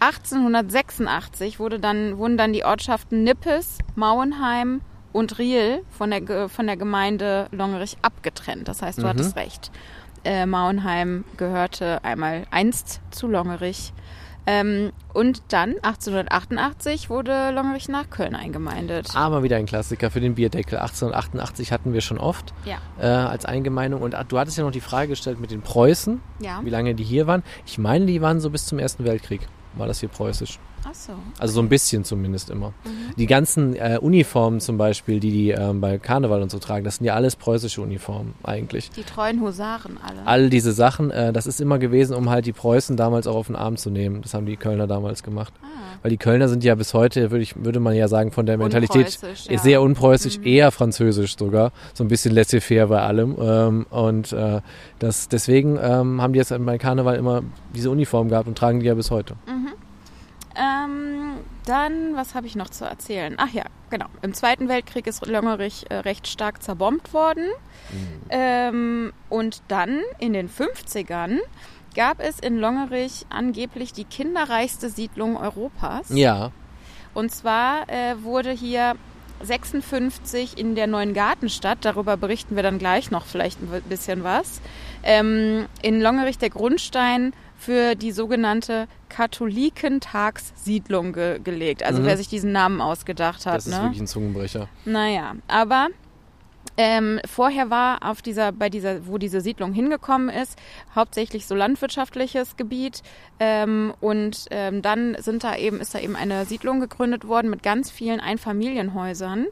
[0.00, 4.80] 1886 wurde dann, wurden dann die Ortschaften Nippes, Mauenheim
[5.12, 8.68] und Riel von der, von der Gemeinde Longerich abgetrennt.
[8.68, 9.08] Das heißt, du Mhm.
[9.08, 9.70] hattest recht.
[10.24, 13.92] Äh, Mauenheim gehörte einmal einst zu Longerich.
[14.50, 19.14] Ähm, und dann 1888 wurde Longerich nach Köln eingemeindet.
[19.14, 20.78] Aber wieder ein Klassiker für den Bierdeckel.
[20.78, 22.78] 1888 hatten wir schon oft Ja.
[22.98, 24.00] äh, als Eingemeindung.
[24.00, 26.60] Und ah, du hattest ja noch die Frage gestellt mit den Preußen, Ja.
[26.64, 27.42] wie lange die hier waren.
[27.66, 29.46] Ich meine, die waren so bis zum Ersten Weltkrieg.
[29.76, 30.58] War das hier preußisch.
[30.92, 31.12] So.
[31.38, 32.68] Also so ein bisschen zumindest immer.
[32.84, 33.14] Mhm.
[33.16, 36.96] Die ganzen äh, Uniformen zum Beispiel, die die ähm, bei Karneval und so tragen, das
[36.96, 38.90] sind ja alles preußische Uniformen eigentlich.
[38.90, 40.26] Die treuen Husaren alle.
[40.26, 43.46] All diese Sachen, äh, das ist immer gewesen, um halt die Preußen damals auch auf
[43.46, 44.22] den Arm zu nehmen.
[44.22, 45.52] Das haben die Kölner damals gemacht.
[45.62, 45.66] Ah.
[46.02, 48.58] Weil die Kölner sind ja bis heute, würde, ich, würde man ja sagen, von der
[48.58, 49.58] Mentalität Unpreußisch, ja.
[49.58, 51.72] sehr unpreußisch, eher französisch sogar.
[51.94, 53.36] So ein bisschen laissez-faire bei allem.
[53.40, 54.60] Ähm, und äh,
[54.98, 57.42] das, deswegen ähm, haben die jetzt bei Karneval immer
[57.74, 59.34] diese Uniform gehabt und tragen die ja bis heute.
[60.58, 63.34] Ähm, dann, was habe ich noch zu erzählen?
[63.36, 64.06] Ach ja, genau.
[64.22, 67.46] Im Zweiten Weltkrieg ist Longerich äh, recht stark zerbombt worden.
[68.30, 71.38] Ähm, und dann in den 50ern
[71.94, 76.08] gab es in Longerich angeblich die kinderreichste Siedlung Europas.
[76.10, 76.52] Ja,
[77.14, 78.94] Und zwar äh, wurde hier
[79.42, 84.60] 56 in der neuen Gartenstadt, darüber berichten wir dann gleich noch vielleicht ein bisschen was,
[85.02, 91.82] ähm, in Longerich der Grundstein für die sogenannte Katholikentagssiedlung ge gelegt.
[91.82, 92.06] Also Mhm.
[92.06, 93.56] wer sich diesen Namen ausgedacht hat.
[93.56, 93.82] das ist ne?
[93.82, 94.68] wirklich ein Zungenbrecher.
[94.84, 95.88] Naja, aber
[96.76, 100.56] ähm, vorher war auf dieser, bei dieser, wo diese Siedlung hingekommen ist,
[100.94, 103.02] hauptsächlich so landwirtschaftliches Gebiet.
[103.40, 107.64] Ähm, und ähm, dann sind da eben, ist da eben eine Siedlung gegründet worden mit
[107.64, 109.46] ganz vielen Einfamilienhäusern,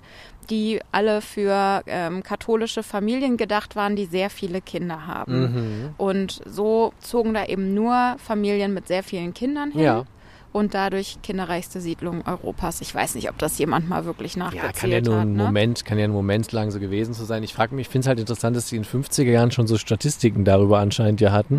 [0.50, 5.40] die alle für ähm, katholische Familien gedacht waren, die sehr viele Kinder haben.
[5.40, 5.88] Mhm.
[5.96, 9.82] Und so zogen da eben nur Familien mit sehr vielen Kindern hin.
[9.82, 10.04] Ja.
[10.52, 12.80] Und dadurch kinderreichste Siedlung Europas.
[12.80, 15.26] Ich weiß nicht, ob das jemand mal wirklich Ja, nachgezählt kann ja nur hat.
[15.26, 15.42] ein ne?
[15.44, 17.42] Moment, kann ja ein Moment lang so gewesen zu sein.
[17.42, 19.66] Ich frage mich, ich finde es halt interessant, dass die in den 50er Jahren schon
[19.66, 21.56] so Statistiken darüber anscheinend ja hatten.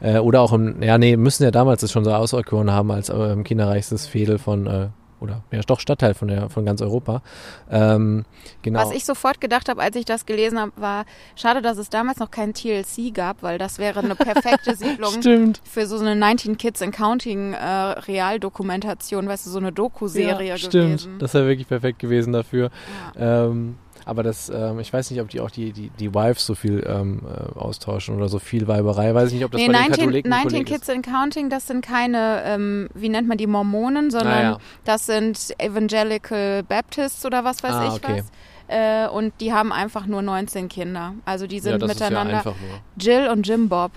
[0.00, 0.06] Mhm.
[0.06, 3.10] Äh, oder auch im, ja nee, müssen ja damals das schon so auserkoren haben als
[3.10, 4.88] ähm, kinderreichstes Fädel von, äh,
[5.20, 7.22] oder ja doch Stadtteil von der von ganz Europa.
[7.70, 8.24] Ähm,
[8.62, 8.80] genau.
[8.80, 11.04] Was ich sofort gedacht habe, als ich das gelesen habe, war,
[11.36, 15.86] schade, dass es damals noch kein TLC gab, weil das wäre eine perfekte Siedlung für
[15.86, 20.98] so eine 19 Kids and Counting äh, Realdokumentation, weißt du, so eine Doku-Serie ja, gewesen.
[20.98, 22.70] Stimmt, das wäre wirklich perfekt gewesen dafür.
[23.16, 23.76] Ähm,
[24.08, 26.84] aber das, ähm, ich weiß nicht, ob die auch die, die, die Wives so viel
[26.88, 29.14] ähm, äh, austauschen oder so viel Weiberei.
[29.14, 31.50] Weiß ich nicht, ob das Nee, bei den 19, Katholiken 19 Kolleg Kids and Counting,
[31.50, 34.58] das sind keine, ähm, wie nennt man die, Mormonen, sondern Naja.
[34.84, 38.22] das sind Evangelical Baptists oder was weiß Ah, ich okay.
[38.22, 38.30] was.
[38.68, 41.14] Äh, und die haben einfach nur 19 Kinder.
[41.24, 41.62] Also die ist.
[41.64, 42.38] sind ja, miteinander.
[42.38, 42.80] Ist ja einfach nur.
[42.98, 43.92] Jill und Jim Bob.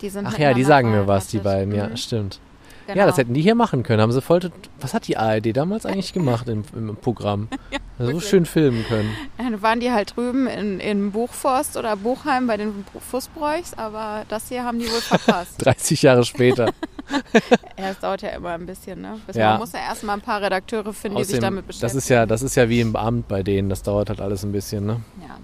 [0.00, 1.96] Die sind Ach ja, die sagen mir was, die beiden, ja, Mhm.
[1.96, 2.40] stimmt.
[2.86, 2.98] Genau.
[2.98, 4.02] Ja, das hätten die hier machen können.
[4.02, 4.40] Haben sie voll.
[4.80, 7.48] Was hat die ARD damals eigentlich gemacht im, im Programm?
[7.98, 8.28] so wirklich.
[8.28, 9.10] schön filmen können.
[9.38, 14.24] Ja, dann waren die halt drüben in, in Buchforst oder Buchheim bei den Fußbräuchs, aber
[14.28, 15.54] das hier haben die wohl verpasst.
[15.64, 16.66] 30 Jahre später.
[17.78, 19.20] ja, es dauert ja immer ein bisschen, ne?
[19.26, 19.52] Bis Ja.
[19.52, 21.98] Man muss ja erstmal ein paar Redakteure finden, die sich Außerdem, damit das beschäftigen.
[21.98, 23.68] ist ja, das ist ja wie im Amt bei denen.
[23.68, 25.00] Das dauert halt alles ein bisschen, ne?
[25.20, 25.38] Ja.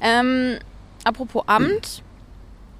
[0.00, 0.58] Ähm,
[1.04, 2.02] apropos Amt.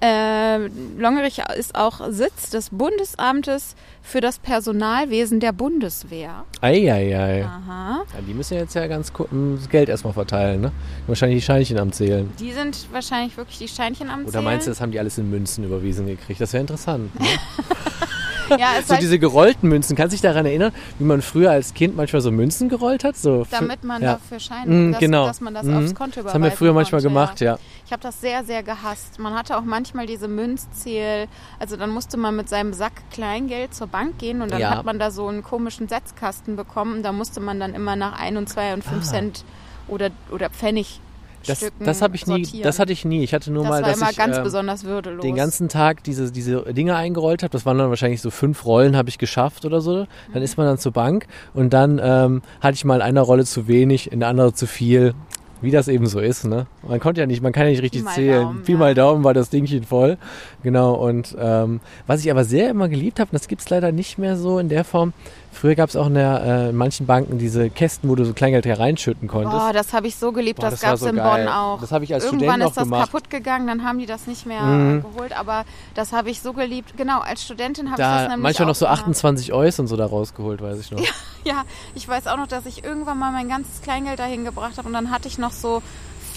[0.05, 0.67] Äh,
[0.99, 6.45] Longerich ist auch Sitz des Bundesamtes für das Personalwesen der Bundeswehr.
[6.61, 7.43] Eieiei.
[7.47, 8.03] Aha.
[8.13, 10.73] Ja, die müssen jetzt ja ganz kurz das Geld erstmal verteilen, ne?
[11.07, 12.31] Wahrscheinlich die Scheinchen am Zählen.
[12.39, 14.45] Die sind wahrscheinlich wirklich die Steinchen am Oder Zählen.
[14.45, 16.39] meinst du, das haben die alles in Münzen überwiesen gekriegt?
[16.39, 17.19] Das wäre interessant.
[17.19, 17.27] Ne?
[18.59, 19.97] Ja, So diese gerollten Münzen.
[19.97, 23.17] Kannst du dich daran erinnern, wie man früher als Kind manchmal so Münzen gerollt hat?
[23.17, 24.15] So damit man ja.
[24.15, 25.27] dafür Scheine, Mm, dass, genau.
[25.27, 25.77] dass man das Mhm.
[25.77, 27.59] aufs Konto überweisen Das haben wir früher manchmal konnte, gemacht, ja.
[27.87, 29.19] Ich habe das sehr, sehr gehasst.
[29.19, 31.27] Man hatte auch manchmal diese Münzzähl.
[31.59, 34.71] Also dann musste man mit seinem Sack Kleingeld zur Bank gehen und dann Ja.
[34.71, 37.03] hat man da so einen komischen Setzkasten bekommen.
[37.03, 39.11] Da musste man dann immer nach 1 und 2 und 5 Ah.
[39.11, 39.45] Cent
[39.89, 41.01] oder, oder Pfennig
[41.47, 42.63] Das, Stücken das habe ich nie, sortieren.
[42.65, 43.23] das hatte ich nie.
[43.23, 45.23] Ich hatte nur das mal, war dass immer ich ganz ähm, besonders würdelos.
[45.23, 47.51] den ganzen Tag diese, diese Dinge eingerollt habe.
[47.51, 50.07] Das waren dann wahrscheinlich so fünf Rollen, habe ich geschafft oder so.
[50.33, 53.45] Dann ist man dann zur Bank und dann ähm, hatte ich mal in einer Rolle
[53.45, 55.15] zu wenig, in der anderen zu viel.
[55.61, 56.67] Wie das eben so ist, ne?
[56.87, 58.43] Man konnte ja nicht, man kann ja nicht richtig mal zählen.
[58.43, 58.79] Daumen, Pi ja.
[58.79, 60.19] mal Daumen war das Dingchen voll.
[60.63, 64.19] Genau, und ähm, was ich aber sehr immer geliebt habe, und das gibt's leider nicht
[64.19, 65.15] mehr so in der Form,
[65.55, 68.67] früher gab's auch in, der, äh, in manchen Banken diese Kästen, wo du so Kleingeld
[68.67, 69.57] hereinschütten konntest.
[69.57, 70.61] Boah, das habe ich so geliebt.
[70.61, 71.45] Boah, das das gab es so in geil.
[71.45, 71.81] Bonn auch.
[71.81, 73.11] Das habe ich als Irgendwann Student noch ist das gemacht.
[73.13, 75.03] kaputt gegangen, dann haben die das nicht mehr Mhm.
[75.03, 75.37] geholt.
[75.39, 75.65] Aber
[75.95, 76.97] das habe ich so geliebt.
[76.97, 79.01] Genau, als Studentin habe ich das da nämlich manchmal noch so gemacht.
[79.01, 81.01] 28 Eus und so da rausgeholt, weiß ich noch.
[81.47, 81.65] Ja,
[81.95, 84.95] ich weiß auch noch, dass ich irgendwann mal mein ganzes Kleingeld dahin gebracht habe und
[84.95, 85.83] dann hatte ich noch so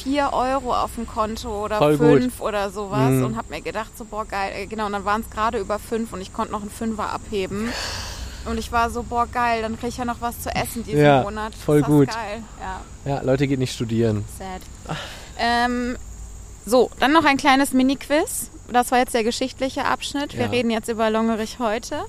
[0.04, 2.08] 4 Euro auf dem Konto oder Voll gut.
[2.24, 3.24] 5 oder sowas Mhm.
[3.26, 5.80] und habe mir gedacht, so boah geil, Äh, genau, und dann waren es gerade über
[5.80, 7.70] 5 und ich konnte noch einen Fünfer abheben.
[8.50, 11.02] Und ich war so, boah geil, dann kriege ich ja noch was zu essen diesen
[11.02, 11.54] Ja, Monat.
[11.56, 12.08] voll gut.
[12.10, 13.12] geil, ja.
[13.16, 14.24] Ja, Leute geht nicht studieren.
[14.38, 14.62] Sad.
[15.38, 15.98] Ähm,
[16.66, 18.50] so, dann noch ein kleines Mini-Quiz.
[18.72, 20.34] Das war jetzt der geschichtliche Abschnitt.
[20.34, 20.50] Wir Ja.
[20.52, 22.02] reden jetzt über Longerich heute.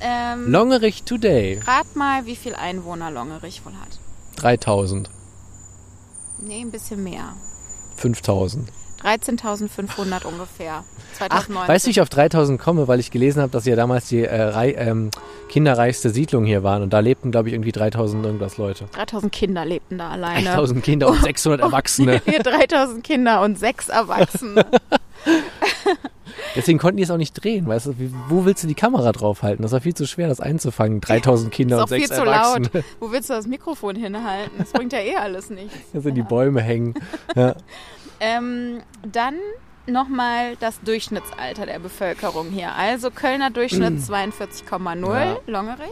[0.00, 1.60] Ähm, Longerich Today.
[1.64, 3.98] rat mal, wie viel Einwohner Longerich wohl hat.
[4.36, 5.08] 3000.
[6.38, 7.34] Nee, ein bisschen mehr.
[7.96, 8.68] 5000.
[9.04, 10.84] 13.500 ungefähr.
[10.84, 11.68] Ach, 2019.
[11.68, 14.08] weißt du, wie ich auf 3000 komme, weil ich gelesen habe, dass sie ja damals
[14.08, 15.10] die äh, rei ähm,
[15.48, 18.86] kinderreichste Siedlung hier waren und da lebten, glaube ich, irgendwie 3000 irgendwas Leute.
[18.92, 20.46] 3000 Kinder lebten da alleine.
[20.46, 22.22] 3000 Kinder und 600 Erwachsene.
[22.26, 24.64] Hier 3000 Kinder und sechs Erwachsene.
[26.56, 27.94] Deswegen konnten die es auch nicht drehen, weißt du?
[28.28, 29.62] Wo willst du die Kamera draufhalten?
[29.62, 31.00] Das war viel zu schwer, das einzufangen.
[31.00, 32.70] 3000 Kinder ist und auch viel sechs zu Erwachsene.
[32.72, 32.84] laut.
[33.00, 34.52] Wo willst du das Mikrofon hinhalten?
[34.58, 35.74] Das bringt ja eh alles nichts.
[35.92, 36.94] Da sind die Bäume hängen.
[37.36, 37.54] Ja.
[38.24, 39.34] Ähm, dann
[39.88, 42.72] nochmal das Durchschnittsalter der Bevölkerung hier.
[42.76, 45.36] Also Kölner Durchschnitt 42,0, Ja.
[45.48, 45.90] Longerich.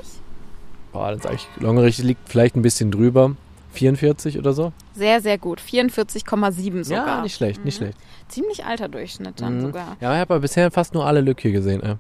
[0.93, 3.35] Boah, das ist eigentlich, Longerich liegt vielleicht ein bisschen drüber.
[3.73, 4.73] 44 oder so?
[4.95, 5.61] Sehr, sehr gut.
[5.61, 7.07] 44,7 sogar.
[7.07, 7.85] Ja, nicht schlecht, nicht Mhm.
[7.87, 7.99] schlecht.
[8.29, 9.61] Ziemlich alter Durchschnitt dann Mhm.
[9.62, 9.97] sogar.
[10.01, 11.83] Ja, ich habe aber bisher fast nur alle Lücke gesehen.
[11.83, 11.95] Ey.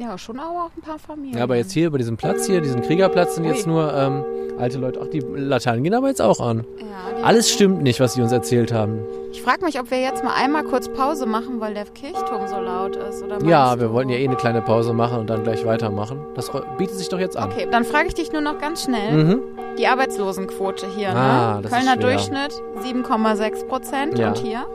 [0.00, 1.36] Ja, schon aber auch ein paar Familien.
[1.36, 3.72] Ja, aber jetzt hier über diesen Platz hier, diesen Kriegerplatz, sind jetzt Ui.
[3.74, 4.24] nur ähm,
[4.58, 4.98] alte Leute.
[5.02, 6.64] Ach, die Laternen gehen aber jetzt auch an.
[6.78, 9.00] Ja, Alles stimmt nicht, was sie uns erzählt haben.
[9.32, 12.56] Ich frage mich, ob wir jetzt mal einmal kurz Pause machen, weil der Kirchturm so
[12.56, 13.22] laut ist.
[13.22, 13.92] Oder Ja, wir du?
[13.94, 16.20] wollten ja eh eine kleine Pause machen und dann gleich weitermachen.
[16.34, 17.50] Das bietet sich doch jetzt an.
[17.50, 19.12] Okay, dann frage ich dich nur noch ganz schnell.
[19.12, 19.40] Mhm.
[19.78, 21.62] Die Arbeitslosenquote hier, Ah, ne?
[21.62, 22.02] das ist Kölner schwer.
[22.10, 24.28] Durchschnitt 7,6 Prozent Ja.
[24.28, 24.66] und hier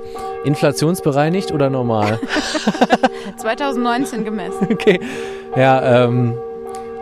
[0.46, 2.20] Inflationsbereinigt oder normal?
[3.38, 4.68] 2019 gemessen.
[4.72, 5.00] okay.
[5.56, 6.38] Ja, ähm,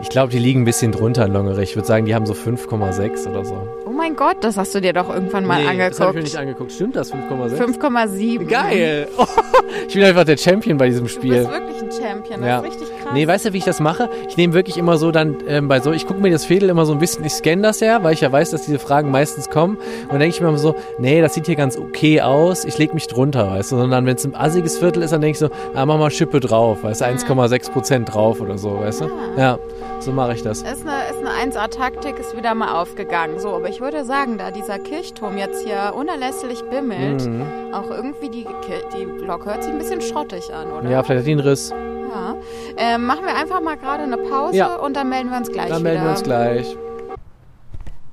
[0.01, 1.69] ich glaube, die liegen ein bisschen drunter in Longerich.
[1.71, 3.55] Ich würde sagen, die haben so 5,6 oder so.
[3.93, 6.23] Oh mein Gott, das hast du dir doch irgendwann mal nee, das habe ich mir
[6.23, 6.23] angeguckt.
[6.23, 6.71] nicht angeguckt.
[6.71, 7.13] Stimmt das?
[7.13, 7.77] 5,6?
[7.79, 8.45] 5,7.
[8.47, 9.07] Geil!
[9.87, 11.35] ich bin einfach der Champion bei diesem Du Spiel.
[11.45, 12.57] bist wirklich ein Champion, das Ja.
[12.59, 13.13] ist richtig krass.
[13.13, 14.09] Nee, weißt du, wie ich das mache?
[14.29, 16.87] Ich nehme wirklich immer so dann ähm, bei so, ich gucke mir das Fädel immer
[16.87, 19.51] so ein bisschen, ich scanne das ja, weil ich ja weiß, dass diese Fragen meistens
[19.51, 19.77] kommen.
[19.77, 22.77] Und dann denke ich mir immer so, nee, das sieht hier ganz okay aus, ich
[22.79, 23.77] lege mich drunter, weißt du.
[23.77, 26.39] Sondern wenn es ein assiges Viertel ist, dann denke ich so, ah, mach mal Schippe
[26.39, 29.09] drauf, weißt du, 1,6 Prozent drauf oder so, weißt du.
[29.37, 29.59] Ja,
[29.99, 30.63] so mache ich das.
[30.63, 33.39] Ist eine, ist eine 1A-Taktik, ist wieder mal aufgegangen.
[33.39, 37.43] So, aber ich würde sagen, da dieser Kirchturm jetzt hier unerlässlich bimmelt, Mhm.
[37.73, 38.47] auch irgendwie die,
[38.95, 40.89] die Lok hört sich ein bisschen schrottig an, oder?
[40.89, 41.69] Ja, vielleicht hat die einen Riss.
[41.71, 42.35] Ja.
[42.77, 44.75] Ähm, machen wir einfach mal gerade eine Pause Ja.
[44.75, 45.89] und dann melden wir uns gleich Dann wieder.
[45.91, 46.77] melden wir uns gleich.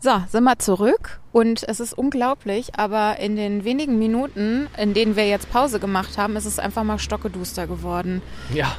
[0.02, 5.14] So, sind wir zurück und es ist unglaublich, aber in den wenigen Minuten, in denen
[5.14, 8.22] wir jetzt Pause gemacht haben, ist es einfach mal stockeduster geworden.
[8.52, 8.72] Ja,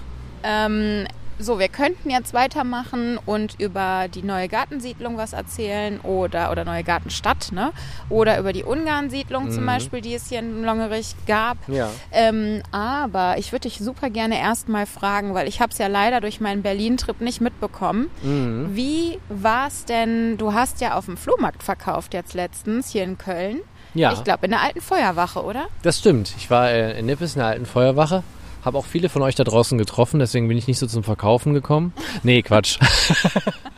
[0.43, 1.05] Ähm,
[1.43, 6.84] so, wir könnten jetzt weitermachen und über die neue Gartensiedlung was erzählen oder, oder neue
[6.84, 7.71] Gartenstadt, ne?
[8.10, 9.67] Oder über die Ungarnsiedlung zum Mhm.
[9.67, 11.58] Beispiel, die es hier in Longerich gab.
[11.67, 11.89] Ja.
[12.12, 16.21] Ähm, aber ich würde dich super gerne erstmal fragen, weil ich habe es ja leider
[16.21, 18.10] durch meinen Berlin-Trip nicht mitbekommen.
[18.21, 18.69] Mhm.
[18.75, 23.17] Wie war es denn, du hast ja auf dem Flohmarkt verkauft jetzt letztens hier in
[23.17, 23.60] Köln.
[23.93, 25.65] Ja, Ich glaube in der alten Feuerwache, oder?
[25.82, 26.34] das stimmt.
[26.38, 28.23] Ich war äh, in Nippes in der alten Feuerwache.
[28.63, 31.54] Habe auch viele von euch da draußen getroffen, deswegen bin ich nicht so zum Verkaufen
[31.54, 31.93] gekommen.
[32.24, 32.78] Nee, Quatsch.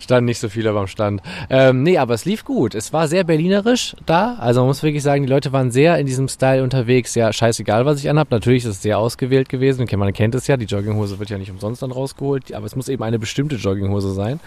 [0.00, 1.22] Stand nicht so viel beim Stand.
[1.50, 2.74] Ähm, nee, aber es lief gut.
[2.74, 4.34] Es war sehr berlinerisch da.
[4.40, 7.14] Also man muss wirklich sagen, die Leute waren sehr in diesem Style unterwegs.
[7.14, 8.30] Ja, scheißegal, was ich anhab.
[8.30, 9.82] Natürlich ist es sehr ausgewählt gewesen.
[9.82, 12.52] Okay, Man kennt es ja, die Jogginghose wird ja nicht umsonst dann rausgeholt.
[12.54, 14.40] Aber es muss eben eine bestimmte Jogginghose sein.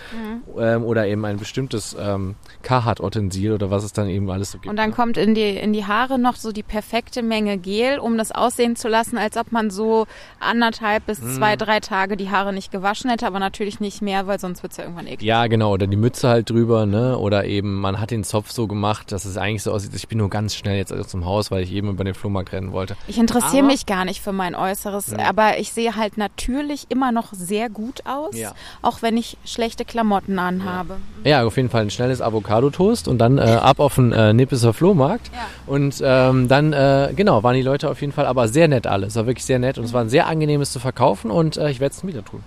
[0.60, 4.70] Ähm, oder eben ein bestimmtes ähm, Carhartt-Utensil oder was es dann eben alles so gibt.
[4.70, 8.18] Und dann kommt in die, in die Haare noch so die perfekte Menge Gel, um
[8.18, 10.06] das aussehen zu lassen, als ob man so
[10.40, 11.36] anderthalb bis Mhm.
[11.36, 14.78] zwei, drei Tage die Haare nicht gewaschen hätte, aber natürlich nicht mehr, weil sonst wird's
[14.78, 15.24] ja irgendwann eklig.
[15.28, 15.74] Ja, genau.
[15.74, 17.16] Oder die Mütze halt drüber, ne?
[17.20, 20.18] Oder eben, man hat den Zopf so gemacht, dass es eigentlich so aussieht, ich bin
[20.18, 22.98] nur ganz schnell jetzt aus dem Haus, weil ich eben über den Flohmarkt rennen wollte.
[23.08, 27.12] Ich interessiere Aber- mich gar nicht für mein Äußeres, aber ich sehe halt natürlich immer
[27.12, 28.54] noch sehr gut aus, Ja.
[28.82, 30.96] auch wenn ich schlechte Klamotten anhabe.
[31.24, 34.74] Ja, auf jeden Fall ein schnelles Avocado-Toast und dann äh, ab auf den äh, Nippeser
[34.74, 35.30] Flohmarkt.
[35.34, 35.40] Ja.
[35.72, 39.08] Und ähm, dann, äh, genau, waren die Leute auf jeden Fall aber sehr nett alle.
[39.08, 41.70] Es war wirklich sehr nett und es war ein sehr angenehmes zu verkaufen und äh,
[41.70, 42.42] ich werde es wieder tun.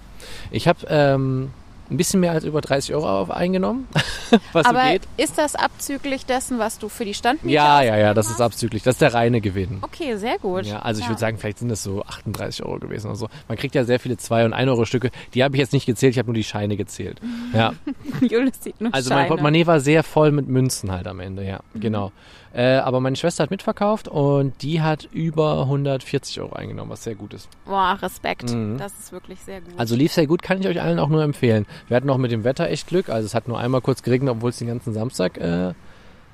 [0.50, 1.50] Ich habe ähm,
[1.90, 3.88] ein bisschen mehr als über 30 Euro auf eingenommen,
[4.52, 5.02] was aber so geht.
[5.16, 8.40] ist das abzüglich dessen, was du für die Standmiete Ja, ja, ja, das ausgegeben ist
[8.40, 8.82] abzüglich.
[8.82, 9.78] Das ist der reine Gewinn.
[9.82, 9.84] hast?
[9.84, 10.66] Okay, sehr gut.
[10.66, 13.28] Ja, also ich würde sagen, vielleicht sind das so 38 Euro gewesen oder so.
[13.48, 15.10] Man kriegt ja sehr viele 2 und 1 Euro Stücke.
[15.34, 17.20] Die habe ich jetzt nicht gezählt, ich habe nur die Scheine gezählt.
[17.52, 17.72] Ja,
[18.20, 19.28] Julius sieht nur also mein Scheine.
[19.28, 22.12] Portemonnaie war sehr voll mit Münzen halt am Ende, ja, genau.
[22.52, 27.14] Äh, aber meine Schwester hat mitverkauft und die hat über 140 Euro eingenommen, was sehr
[27.14, 27.48] gut ist.
[27.64, 28.52] Boah, Respekt.
[28.52, 28.76] Mhm.
[28.76, 29.74] Das ist wirklich sehr gut.
[29.76, 31.66] Also lief sehr gut, kann ich euch allen auch nur empfehlen.
[31.88, 33.08] Wir hatten auch mit dem Wetter echt Glück.
[33.08, 35.74] Also es hat nur einmal kurz geregnet, obwohl es den ganzen Samstag äh,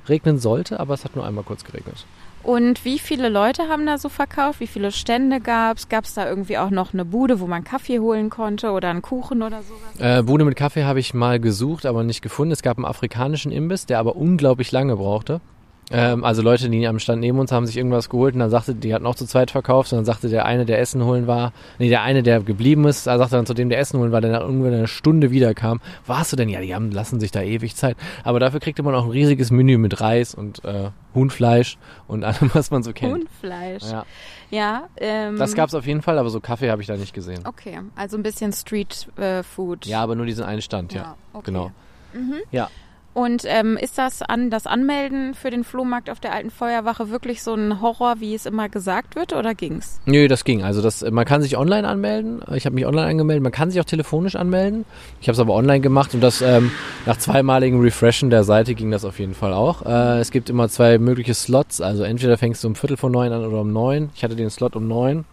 [0.08, 2.06] regnen sollte, aber es hat nur einmal kurz geregnet.
[2.42, 4.60] Und wie viele Leute haben da so verkauft?
[4.60, 5.88] Wie viele Stände gab's?
[5.88, 9.42] Gab's da irgendwie auch noch eine Bude, wo man Kaffee holen konnte oder einen Kuchen
[9.42, 9.98] oder sowas?
[9.98, 12.52] Äh, Bude mit Kaffee habe ich mal gesucht, aber nicht gefunden.
[12.52, 15.40] Es gab einen afrikanischen Imbiss, der aber unglaublich lange brauchte.
[15.90, 18.74] Ähm, also Leute, die am Stand neben uns haben sich irgendwas geholt und dann sagte,
[18.74, 21.52] die hatten auch zu zweit verkauft und dann sagte der eine, der Essen holen war,
[21.78, 24.20] nee, der eine, der geblieben ist, er sagte dann zu dem, der Essen holen war,
[24.20, 25.80] der nach irgendwann eine Stunde wiederkam.
[26.06, 26.48] Warst du denn?
[26.48, 27.96] Ja, die haben, lassen sich da ewig Zeit.
[28.24, 32.50] Aber dafür kriegte man auch ein riesiges Menü mit Reis und äh, Huhnfleisch und allem,
[32.52, 33.14] was man so kennt.
[33.14, 33.84] Huhnfleisch.
[33.84, 34.04] Ja,
[34.50, 37.42] Ja, ähm, das gab's auf jeden Fall, aber so Kaffee habe ich da nicht gesehen.
[37.46, 39.86] Okay, also ein bisschen Street äh, Food.
[39.86, 41.02] Ja, aber nur diesen einen Stand, ja.
[41.02, 41.44] Ja, okay.
[41.46, 41.70] Genau.
[42.12, 42.34] Mhm.
[42.50, 42.70] Ja.
[43.16, 47.42] Und ähm, ist das an das Anmelden für den Flohmarkt auf der alten Feuerwache wirklich
[47.42, 50.02] so ein Horror, wie es immer gesagt wird, oder ging's?
[50.04, 50.62] Nö, das ging.
[50.62, 52.42] Also das, man kann sich online anmelden.
[52.54, 53.42] Ich habe mich online angemeldet.
[53.42, 54.84] Man kann sich auch telefonisch anmelden.
[55.22, 56.70] Ich habe es aber online gemacht und das ähm,
[57.06, 59.86] nach zweimaligem Refreshen der Seite ging das auf jeden Fall auch.
[59.86, 61.80] Äh, es gibt immer zwei mögliche Slots.
[61.80, 64.10] Also entweder fängst du um Viertel vor neun an oder um neun.
[64.14, 65.24] Ich hatte den Slot um neun.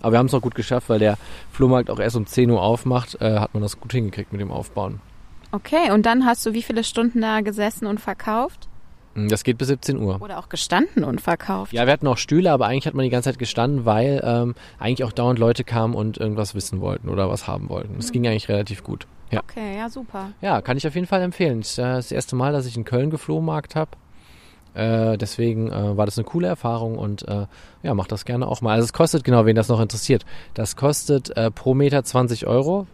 [0.00, 1.18] Aber wir haben es noch gut geschafft, weil der
[1.50, 3.20] Flohmarkt auch erst um 10 Uhr aufmacht.
[3.20, 5.00] Äh, hat man das gut hingekriegt mit dem Aufbauen.
[5.52, 8.68] Okay, und dann hast du wie viele Stunden da gesessen und verkauft?
[9.14, 10.20] Mm, Das geht bis 17 Uhr.
[10.20, 11.72] Oder auch gestanden und verkauft?
[11.72, 14.54] Ja, wir hatten auch Stühle, aber eigentlich hat man die ganze Zeit gestanden, weil ähm,
[14.78, 17.96] eigentlich auch dauernd Leute kamen und irgendwas wissen wollten oder was haben wollten.
[17.98, 19.06] Es ging eigentlich relativ gut.
[19.30, 19.40] Ja.
[19.40, 20.30] Okay, ja, super.
[20.40, 21.60] Ja, kann ich auf jeden Fall empfehlen.
[21.60, 23.90] Es ist das erste Mal, dass ich in Köln geflohmarkt habe.
[24.74, 27.46] Äh, deswegen äh, war das eine coole Erfahrung und äh,
[27.82, 28.72] ja, mach das gerne auch mal.
[28.72, 32.86] Also es kostet, genau, wen das noch interessiert, das kostet äh, pro Meter 20 Euro.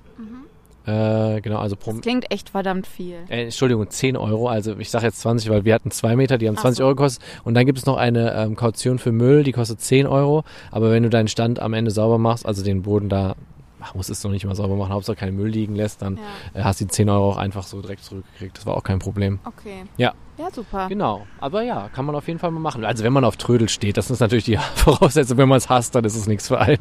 [0.88, 3.16] Äh, genau, also pro Das klingt echt verdammt viel.
[3.28, 4.48] äh, Entschuldigung, 10 Euro.
[4.48, 6.84] Also ich sage jetzt 20, weil wir hatten zwei Meter, die haben Ach 20 so.
[6.84, 7.22] Euro gekostet.
[7.44, 10.44] Und dann gibt es noch eine ähm, Kaution für Müll, die kostet 10 Euro.
[10.70, 13.34] Aber wenn du deinen Stand am Ende sauber machst, also den Boden da,
[13.80, 16.18] ach, musst es noch nicht mal sauber machen, Hauptsache keinen Müll liegen lässt, dann
[16.54, 18.56] Ja, äh, hast du die 10 Euro auch einfach so direkt zurückgekriegt.
[18.56, 19.40] Das war auch kein Problem.
[19.44, 19.84] okay.
[19.98, 20.14] Ja.
[20.38, 20.86] Ja, super.
[20.88, 21.26] Genau.
[21.40, 22.84] Aber ja, kann man auf jeden Fall mal machen.
[22.84, 25.36] Also wenn man auf Trödel steht, das ist natürlich die Voraussetzung.
[25.36, 26.78] Wenn man es hasst, dann ist es nichts für einen.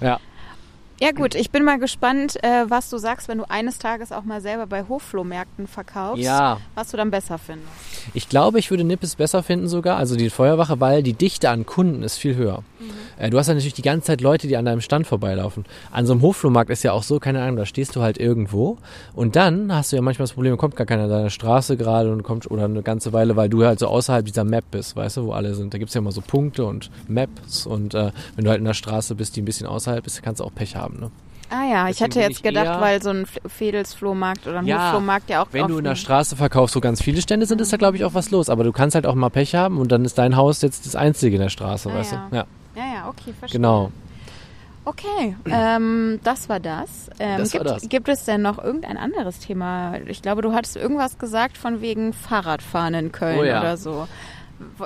[0.00, 0.18] Ja.
[1.02, 4.22] Ja gut, ich bin mal gespannt, äh, was du sagst, wenn du eines Tages auch
[4.22, 6.22] mal selber bei Hofflohmärkten verkaufst.
[6.22, 6.60] Ja.
[6.76, 7.72] Was du dann besser findest.
[8.14, 11.66] Ich glaube, ich würde Nippes besser finden sogar, also die Feuerwache, weil die Dichte an
[11.66, 12.62] Kunden ist viel höher.
[13.18, 15.64] Äh, du hast ja natürlich die ganze Zeit Leute, die an deinem Stand vorbeilaufen.
[15.90, 18.78] An so einem Hofflohmarkt ist ja auch so, keine Ahnung, da stehst du halt irgendwo
[19.14, 22.12] und dann hast du ja manchmal das Problem, kommt gar keiner an deiner Straße gerade
[22.12, 25.18] und kommt oder eine ganze Weile, weil du halt so außerhalb dieser Map bist, weißt
[25.18, 25.72] du, wo alle sind.
[25.74, 28.74] Da gibt's ja immer so Punkte und Maps und äh, wenn du halt in der
[28.74, 31.10] Straße bist, die ein bisschen außerhalb ist, kannst du auch Pech haben, ne?
[31.50, 34.66] Ah ja, ich Deswegen hatte bin jetzt ich gedacht, weil so ein Fedelsflohmarkt oder ein
[34.66, 37.60] Ja, Hofflohmarkt ja auch Wenn du in der Straße verkaufst, wo ganz viele Stände sind,
[37.60, 38.48] ist da glaube ich auch was los.
[38.48, 40.96] Aber du kannst halt auch mal Pech haben und dann ist dein Haus jetzt das
[40.96, 42.26] einzige in der Straße, Ah, weißt ja.
[42.30, 42.36] du?
[42.36, 43.60] Ja, Ja, ja, okay, verstehe.
[43.60, 43.90] genau.
[44.84, 47.08] Okay, ähm, das war das.
[47.20, 47.88] Ähm, Das war gibt, das.
[47.88, 49.94] gibt es denn noch irgendein anderes Thema?
[50.06, 53.60] Ich glaube, du hattest irgendwas gesagt von wegen Fahrradfahren in Köln Oh ja.
[53.60, 54.08] oder so.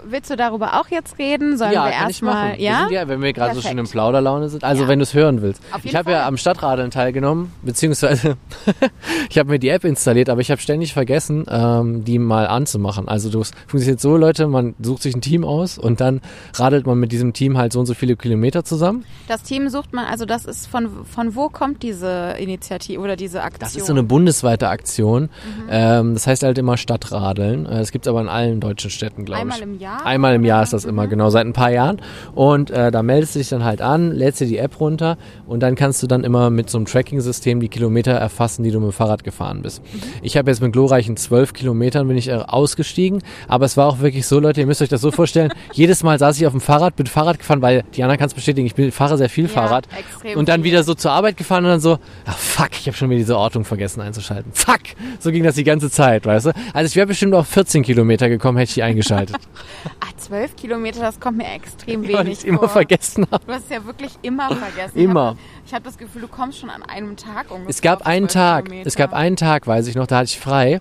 [0.05, 1.57] Willst du darüber auch jetzt reden?
[1.59, 2.61] Sollen ja, wir erstmal.
[2.61, 2.89] Ja?
[2.91, 3.93] ja, wenn wir gerade so schön in Perfekt.
[3.93, 4.65] Plauderlaune sind.
[4.65, 4.89] Also Ja.
[4.89, 5.63] wenn du es hören willst.
[5.85, 8.37] Ich habe ja am Stadtradeln teilgenommen, beziehungsweise
[9.31, 13.09] ich habe mir die App installiert, aber ich habe ständig vergessen, ähm, die mal anzumachen.
[13.09, 16.21] Also das funktioniert so, Leute, man sucht sich ein Team aus und dann
[16.55, 19.05] radelt man mit diesem Team halt so und so viele Kilometer zusammen.
[19.29, 23.43] Das Team sucht man, also das ist von, von wo kommt diese Initiative oder diese
[23.43, 23.61] Aktion?
[23.61, 25.23] Das ist so eine bundesweite Aktion.
[25.25, 25.29] Mhm.
[25.71, 27.67] Ähm, das heißt halt immer Stadtradeln.
[27.67, 29.66] Äh, Das gibt es aber in allen deutschen Städten, glaube ich.
[29.67, 30.07] Einmal im Jahr?
[30.07, 32.01] Einmal im Jahr ist das immer, genau, seit ein paar Jahren.
[32.35, 35.61] Und äh, da meldest du dich dann halt an, lädst dir die App runter und
[35.61, 38.91] dann kannst du dann immer mit so einem Tracking-System die Kilometer erfassen, die du mit
[38.91, 39.83] dem Fahrrad gefahren bist.
[40.23, 44.01] Ich habe jetzt mit glorreichen zwölf Kilometern bin ich äh, ausgestiegen, aber es war auch
[44.01, 46.61] wirklich so, Leute, ihr müsst euch das so vorstellen, jedes Mal saß ich auf dem
[46.61, 49.51] Fahrrad, bin Fahrrad gefahren, weil Diana kann es bestätigen, ich bin, fahre sehr viel Ja,
[49.51, 49.89] Fahrrad.
[50.35, 53.11] Und dann wieder so zur Arbeit gefahren und dann so, ah fuck, ich habe schon
[53.11, 54.53] wieder diese Ortung vergessen einzuschalten.
[54.53, 54.81] Fuck!
[55.19, 56.51] So ging das die ganze Zeit, weißt du?
[56.73, 59.37] Also ich wäre bestimmt auf 14 Kilometer gekommen, hätte ich die eingeschaltet.
[60.01, 62.69] Ah, zwölf Kilometer, das kommt mir extrem ich wenig es immer vor.
[62.69, 63.45] vergessen habe.
[63.47, 64.99] Du hast es ja wirklich immer vergessen.
[64.99, 65.37] Immer.
[65.67, 67.69] Ich habe das Gefühl, du kommst schon an einem Tag ungefähr.
[67.71, 68.87] Es gab einen 12 Tag, Kilometer.
[68.89, 70.81] es gab einen Tag, weiß ich noch, da hatte ich frei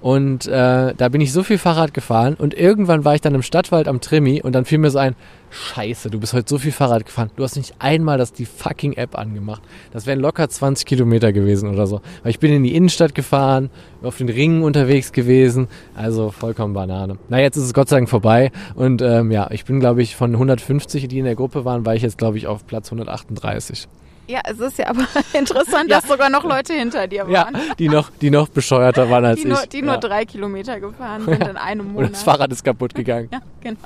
[0.00, 3.42] und äh, da bin ich so viel Fahrrad gefahren und irgendwann war ich dann im
[3.42, 5.14] Stadtwald am Trimi und dann fiel mir so ein,
[5.52, 8.94] scheiße, du bist heute so viel Fahrrad gefahren, du hast nicht einmal das die fucking
[8.94, 9.62] App angemacht.
[9.92, 12.00] Das wären locker 20 Kilometer gewesen oder so.
[12.22, 13.70] Weil ich bin in die Innenstadt gefahren,
[14.02, 17.18] auf den Ringen unterwegs gewesen, also vollkommen Banane.
[17.28, 20.16] Na, jetzt ist es Gott sei Dank vorbei und ähm, ja, ich bin glaube ich
[20.16, 23.88] von 150, die in der Gruppe waren, war ich jetzt glaube ich auf Platz 138.
[24.28, 25.06] Ja, es ist ja aber
[25.38, 26.00] interessant, Ja.
[26.00, 27.56] dass sogar noch Leute hinter dir Ja, waren.
[27.78, 29.68] die noch, die noch bescheuerter waren als Die nur, ich.
[29.68, 30.00] die nur ja.
[30.00, 32.12] drei Kilometer gefahren sind in einem Und Monat.
[32.12, 33.28] das Fahrrad ist kaputt gegangen.
[33.32, 33.78] Ja, genau.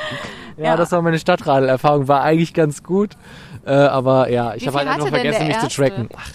[0.56, 0.76] Ja, Ja.
[0.76, 2.08] das war meine Stadtradelerfahrung.
[2.08, 3.10] War eigentlich ganz gut.
[3.66, 5.82] Äh, aber ja, ich habe halt einfach vergessen, mich zu Erste?
[5.82, 6.08] tracken.
[6.16, 6.30] Ach,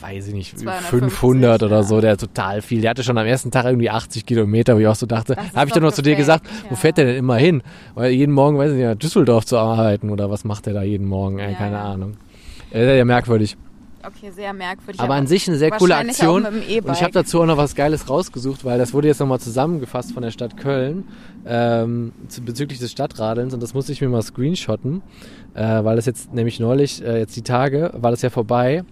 [0.00, 1.82] weiß ich nicht, 250, 500 oder ja.
[1.84, 2.80] so, der total viel.
[2.80, 5.46] Der hatte schon am ersten Tag irgendwie 80 Kilometer, wo ich auch so dachte, habe
[5.46, 6.70] ich doch dann noch zu dir gesagt, ja.
[6.70, 7.62] wo fährt der denn immer hin?
[7.94, 11.06] Weil jeden Morgen, weiß ich nicht, Düsseldorf zu arbeiten oder was macht der da jeden
[11.06, 11.38] Morgen?
[11.38, 11.78] Ja, keine.
[11.78, 12.16] Ahnung.
[12.72, 13.56] Äh, ja, merkwürdig.
[14.04, 15.00] Okay, sehr merkwürdig.
[15.00, 16.44] Aber an sich eine sehr coole Aktion.
[16.44, 19.40] Dem Und ich habe dazu auch noch was Geiles rausgesucht, weil das wurde jetzt nochmal
[19.40, 21.04] zusammengefasst von der Stadt Köln
[21.46, 22.12] ähm,
[22.42, 25.02] bezüglich des Stadtradelns und das musste ich mir mal screenshotten,
[25.54, 28.84] äh, weil das jetzt nämlich neulich, äh, jetzt die Tage, war das ja vorbei.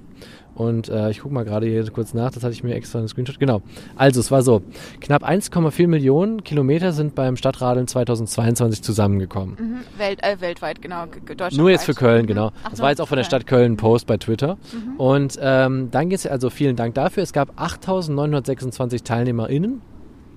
[0.60, 3.08] Und äh, ich gucke mal gerade hier kurz nach, das hatte ich mir extra einen
[3.08, 3.38] Screenshot.
[3.40, 3.62] Genau.
[3.96, 4.60] Also, es war so:
[5.00, 9.56] knapp 1,4 Millionen Kilometer sind beim Stadtradeln 2022 zusammengekommen.
[9.58, 11.06] Mhm, Welt, äh, weltweit, genau.
[11.06, 11.52] Deutschlandweit.
[11.56, 12.26] Nur jetzt für Köln, Mhm.
[12.26, 12.52] genau.
[12.62, 14.58] Ach, Das war jetzt auch von der Stadt Köln Post bei Twitter.
[14.72, 14.96] Mhm.
[15.00, 17.22] Und ähm, dann geht es also vielen Dank dafür.
[17.22, 19.80] Es gab 8.926 TeilnehmerInnen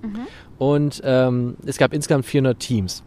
[0.02, 0.18] Mhm.
[0.58, 3.02] und ähm, es gab insgesamt 400 Teams.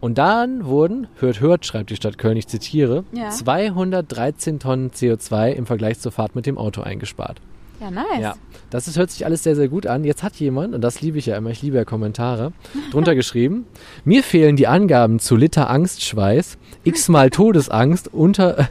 [0.00, 3.28] Und dann wurden, hört, hört, schreibt die Stadt Köln, ich zitiere, Ja.
[3.30, 7.40] 213 Tonnen CO2 im Vergleich zur Fahrt mit dem Auto eingespart.
[7.80, 8.20] Ja, nice.
[8.20, 8.34] Ja,
[8.68, 10.04] das ist, hört sich alles sehr, sehr gut an.
[10.04, 12.52] Jetzt hat jemand, und das liebe ich ja immer, ich liebe ja Kommentare,
[12.90, 13.64] drunter geschrieben,
[14.04, 18.68] mir fehlen die Angaben zu Liter Angstschweiß, x mal Todesangst, unter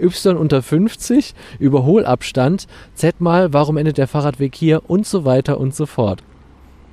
[0.00, 5.74] y unter 50, Überholabstand, z mal, warum endet der Fahrradweg hier und so weiter und
[5.74, 6.22] so fort.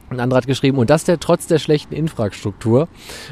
[0.10, 2.88] Ein anderer hat geschrieben, und das der trotz der schlechten Infrastruktur.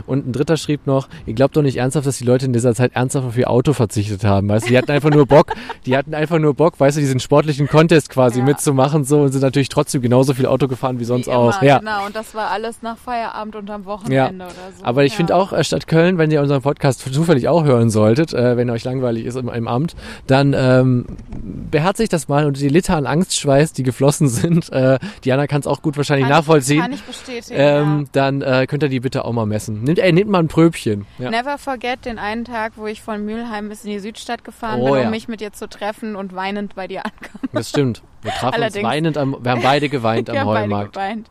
[0.07, 2.73] Und ein dritter schrieb noch, ihr glaubt doch nicht ernsthaft, dass die Leute in dieser
[2.73, 4.49] Zeit ernsthaft auf ihr Auto verzichtet haben.
[4.49, 5.53] Weißt du, die hatten einfach nur Bock,
[5.85, 8.45] die hatten einfach nur Bock, weißt du, diesen sportlichen Contest quasi Ja.
[8.45, 11.61] mitzumachen so und sind natürlich trotzdem genauso viel Auto gefahren wie sonst Wie auch.
[11.61, 11.79] Immer, ja.
[11.79, 14.83] Genau, und das war alles nach Feierabend und am Wochenende oder so.
[14.83, 15.17] Aber ich ja.
[15.17, 18.69] finde auch, äh, Stadt Köln, wenn ihr unseren Podcast zufällig auch hören solltet, äh, wenn
[18.69, 21.05] euch langweilig ist im, im Amt, dann ähm,
[21.69, 25.67] beherzigt das mal und die Liter an Angstschweiß, die geflossen sind, äh, Diana kann es
[25.67, 26.62] auch gut wahrscheinlich kann nachvollziehen.
[26.69, 27.55] Ich, kann ich bestätigen.
[27.59, 29.83] ähm, dann äh, könnt ihr die bitte auch mal messen.
[29.83, 31.05] Nehmt, ey, nehmt mal ein Pröbchen.
[31.17, 31.25] ja.
[31.25, 31.31] Ja.
[31.31, 34.85] Never forget den einen Tag, wo ich von Mülheim bis in die Südstadt gefahren Oh,
[34.85, 35.09] bin, um ja.
[35.09, 37.41] mich mit dir zu treffen und weinend bei dir ankam.
[37.51, 38.01] Das stimmt.
[38.21, 38.87] Wir trafen uns Allerdings.
[38.87, 40.93] weinend am, wir haben beide geweint am beide Heumarkt.
[40.93, 41.27] geweint.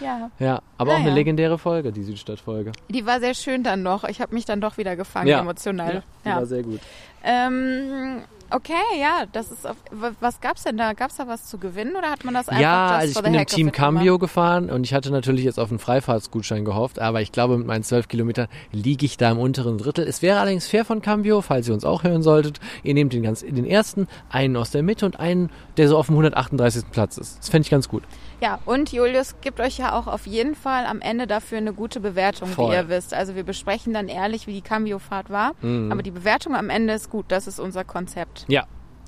[0.00, 1.06] ja, Ja, aber auch Naja.
[1.06, 2.72] eine legendäre Folge, die Südstadt-Folge.
[2.88, 4.04] die war sehr schön dann noch.
[4.04, 5.40] Ich habe mich dann doch wieder gefangen, Ja.
[5.40, 6.02] emotional.
[6.24, 6.36] Die Ja.
[6.36, 6.80] war sehr gut.
[7.24, 8.22] Ähm,
[8.54, 10.92] okay, ja, das ist auf, wa- was gab's denn da?
[10.92, 13.46] Gab's da was zu gewinnen oder hat man das einfach Ja, also ich bin im
[13.46, 17.58] Team Cambio gefahren und ich hatte natürlich jetzt auf einen Freifahrtsgutschein gehofft, aber ich glaube,
[17.58, 20.06] mit meinen 12 Kilometern liege ich da im unteren Drittel.
[20.06, 22.60] Es wäre allerdings fair von Cambio, falls ihr uns auch hören solltet.
[22.82, 26.06] Ihr nehmt den, ganz, den ersten, einen aus der Mitte und einen, der so auf
[26.06, 26.84] dem 138.
[26.90, 27.38] Platz ist.
[27.38, 28.02] Das fände ich ganz gut.
[28.42, 32.00] Ja, und Julius gibt euch ja auch auf jeden Fall am Ende dafür eine gute
[32.00, 32.72] Bewertung, Voll.
[32.72, 33.14] wie ihr wisst.
[33.14, 35.52] Also wir besprechen dann ehrlich, wie die Cambio-Fahrt war.
[35.62, 35.92] Mhm.
[35.92, 37.26] Aber die Bewertung am Ende ist gut.
[37.28, 38.44] Das ist unser Konzept.
[38.48, 38.64] Ja,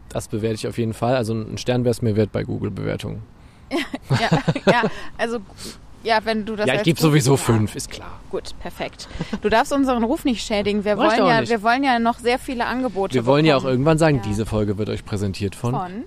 [0.09, 1.17] das bewerte ich auf jeden Fall.
[1.17, 3.23] Also ein Stern wäre es mir wert bei Google-Bewertungen.
[4.11, 4.39] ja,
[4.71, 4.83] ja,
[5.19, 5.41] also
[6.05, 8.21] Ja, wenn du das Ja, ich gebe sowieso fünf, ist klar.
[8.31, 9.09] Gut, perfekt.
[9.43, 10.85] Du darfst unseren Ruf nicht schädigen.
[10.85, 11.51] Wir Mach wollen ja, nicht.
[11.51, 13.73] wir wollen ja noch sehr viele Angebote Wir wollen ja auch bekommen.
[13.73, 14.23] irgendwann sagen, Ja.
[14.23, 16.05] diese Folge wird euch präsentiert von, von.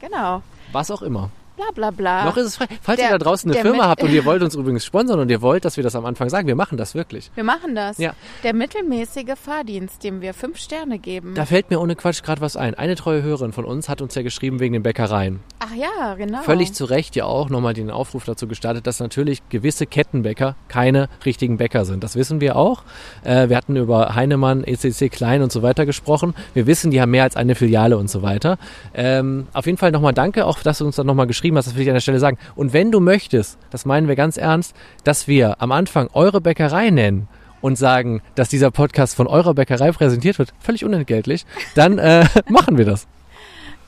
[0.00, 0.40] Genau.
[0.72, 1.28] was auch immer.
[1.56, 2.24] Bla bla bla.
[2.24, 2.66] Noch ist es frei.
[2.80, 5.30] Falls der- ihr da draußen eine Firma habt und ihr wollt uns übrigens sponsern und
[5.30, 7.30] ihr wollt, dass wir das am Anfang sagen, wir machen das wirklich.
[7.34, 7.98] wir machen das.
[7.98, 8.14] Ja.
[8.42, 11.34] Der mittelmäßige Fahrdienst, dem wir fünf Sterne geben.
[11.34, 12.74] Da fällt mir ohne Quatsch gerade was ein.
[12.74, 15.40] Eine treue Hörerin von uns hat uns ja geschrieben wegen den Bäckereien.
[15.64, 16.42] Ach ja, genau.
[16.42, 21.08] Völlig zu Recht ja auch nochmal den Aufruf dazu gestartet, dass natürlich gewisse Kettenbäcker keine
[21.24, 22.02] richtigen Bäcker sind.
[22.02, 22.82] Das wissen wir auch.
[23.22, 26.34] Äh, wir hatten über Heinemann, ECC Klein und so weiter gesprochen.
[26.52, 28.58] Wir wissen, die haben mehr als eine Filiale und so weiter.
[28.92, 31.76] Ähm, auf jeden Fall nochmal danke, auch dass du uns dann nochmal geschrieben hast, das
[31.76, 32.38] will ich an der Stelle sagen.
[32.56, 36.90] Und wenn du möchtest, das meinen wir ganz ernst, dass wir am Anfang eure Bäckerei
[36.90, 37.28] nennen
[37.60, 41.46] und sagen, dass dieser Podcast von eurer Bäckerei präsentiert wird, völlig unentgeltlich,
[41.76, 43.06] dann äh, machen wir das.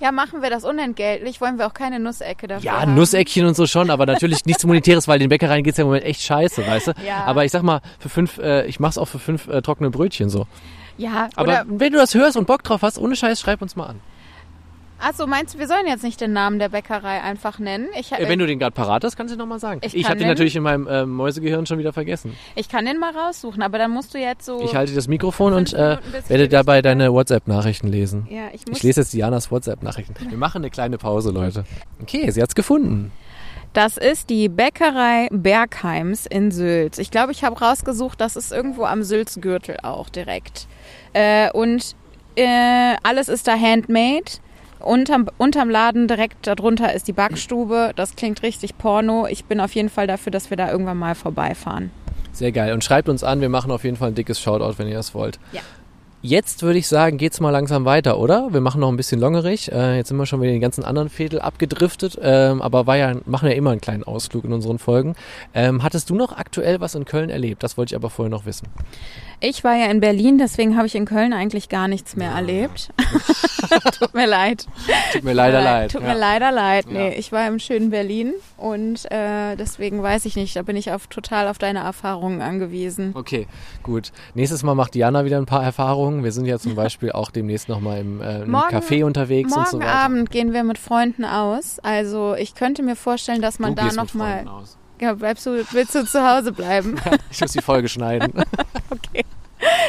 [0.00, 1.40] Ja, machen wir das unentgeltlich.
[1.40, 2.94] Wollen wir auch keine Nussecke dafür Ja, haben.
[2.94, 6.04] Nusseckchen und so schon, aber natürlich nichts Monetäres, weil den Bäckereien geht's ja im Moment
[6.04, 6.92] echt scheiße, weißt du?
[7.06, 7.24] Ja.
[7.24, 10.28] Aber ich sag mal, für fünf, äh, ich mach's auch für fünf äh, trockene Brötchen
[10.28, 10.46] so.
[10.96, 13.76] Ja, Aber oder, wenn du das hörst und Bock drauf hast, ohne Scheiß, schreib uns
[13.76, 14.00] mal an.
[15.04, 17.88] Achso, meinst du, wir sollen jetzt nicht den Namen der Bäckerei einfach nennen?
[17.98, 19.80] Ich, Äh, wenn du den gerade parat hast, kannst du nochmal sagen.
[19.84, 22.36] Ich Ich, habe den natürlich in meinem äh, Mäusegehirn schon wieder vergessen.
[22.54, 24.60] ich kann den mal raussuchen, aber dann musst du jetzt so...
[24.64, 25.98] Ich halte das Mikrofon und äh,
[26.28, 28.26] werde dabei deine WhatsApp-Nachrichten lesen.
[28.30, 30.14] ja, ich muss Ich lese jetzt Dianas WhatsApp-Nachrichten.
[30.28, 31.64] Wir machen eine kleine Pause, Leute.
[32.02, 33.12] Okay, sie hat's gefunden.
[33.72, 36.98] Das ist die Bäckerei Bergheims in Sülz.
[36.98, 40.68] Ich glaube, ich habe rausgesucht, das ist irgendwo am Sülzgürtel auch direkt.
[41.12, 41.96] Äh, und
[42.36, 44.24] äh, alles ist da handmade.
[44.80, 47.92] Unterm, unterm Laden direkt darunter ist die Backstube.
[47.96, 49.26] Das klingt richtig porno.
[49.26, 51.90] Ich bin auf jeden Fall dafür, dass wir da irgendwann mal vorbeifahren.
[52.32, 52.72] Sehr geil.
[52.72, 55.14] Und schreibt uns an, wir machen auf jeden Fall ein dickes Shoutout, wenn ihr das
[55.14, 55.38] wollt.
[55.52, 55.60] Ja.
[56.26, 58.48] Jetzt würde ich sagen, geht's mal langsam weiter, oder?
[58.50, 59.70] Wir machen noch ein bisschen longerig.
[59.70, 62.96] Äh, jetzt sind wir schon wieder in den ganzen anderen Viertel abgedriftet, ähm, aber war
[62.96, 65.16] ja, machen ja immer einen kleinen Ausflug in unseren Folgen.
[65.52, 67.62] Ähm, hattest du noch aktuell was in Köln erlebt?
[67.62, 68.68] Das wollte ich aber vorher noch wissen.
[69.46, 72.88] Ich war ja in Berlin, deswegen habe ich in Köln eigentlich gar nichts mehr erlebt.
[73.98, 74.66] Tut mir leid.
[75.12, 75.92] Tut mir leider Tut mir leid.
[75.92, 76.08] Tut ja.
[76.08, 76.86] mir leider leid.
[76.86, 76.92] Ja.
[76.92, 80.92] Nee, ich war im schönen Berlin und äh, deswegen weiß ich nicht, da bin ich
[80.92, 83.10] auf, total auf deine Erfahrungen angewiesen.
[83.14, 83.46] Okay,
[83.82, 84.12] gut.
[84.32, 86.24] Nächstes Mal macht Diana wieder ein paar Erfahrungen.
[86.24, 89.68] Wir sind ja zum Beispiel auch demnächst nochmal im, äh, im Morgen- Café unterwegs und
[89.68, 89.98] so Morgen weiter.
[89.98, 91.80] Abend gehen wir mit Freunden aus.
[91.80, 94.46] Also ich könnte mir vorstellen, dass man du da gehst mit nochmal.
[95.04, 96.96] Ja, bleibst du, willst du zu Hause bleiben?
[97.30, 98.32] Ich muss die Folge schneiden.
[98.90, 99.24] okay.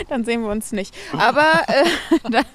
[0.09, 0.95] Dann sehen wir uns nicht.
[1.18, 1.84] Aber äh,
[2.32, 2.45] dann,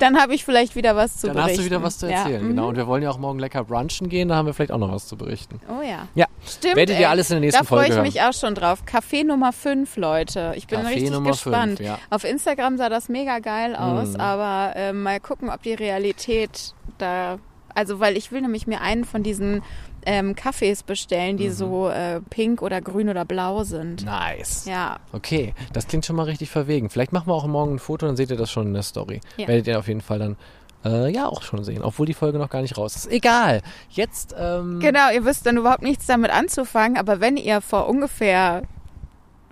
[0.00, 1.50] dann habe ich vielleicht wieder was zu Dann berichten.
[1.52, 2.48] hast du wieder was zu Ja, erzählen, mhm.
[2.48, 2.68] genau.
[2.68, 4.92] Und wir wollen ja auch morgen lecker brunchen gehen, da haben wir vielleicht auch noch
[4.92, 5.60] was zu berichten.
[5.68, 6.08] Oh ja.
[6.14, 6.76] Ja, Stimmt.
[6.76, 7.10] werdet ihr ey.
[7.10, 8.06] alles in der nächsten Da freue Folge ich hören.
[8.06, 8.82] mich auch schon drauf.
[8.86, 10.52] Café Nummer 5, Leute.
[10.56, 11.78] Ich bin Café richtig Nummer gespannt.
[11.78, 11.98] fünf, ja.
[12.10, 14.20] Auf Instagram sah das mega geil aus, Mhm.
[14.20, 17.38] aber äh, mal gucken, ob die Realität da.
[17.74, 19.62] Also, weil ich will nämlich mir einen von diesen
[20.06, 21.38] ähm, Kaffees bestellen, Mhm.
[21.38, 24.04] die so äh, pink oder grün oder blau sind.
[24.06, 24.64] Nice.
[24.66, 26.88] Ja, Okay, das klingt schon mal richtig verwegen.
[26.88, 29.20] Vielleicht machen wir auch morgen ein Foto, dann seht ihr das schon in der Story.
[29.36, 29.48] Ja.
[29.48, 30.36] Werdet ihr auf jeden Fall dann
[30.84, 33.10] äh, ja auch schon sehen, obwohl die Folge noch gar nicht raus ist.
[33.10, 33.60] Egal.
[33.90, 35.10] Jetzt ähm, genau.
[35.12, 38.62] Ihr wisst dann überhaupt nichts damit anzufangen, aber wenn ihr vor ungefähr.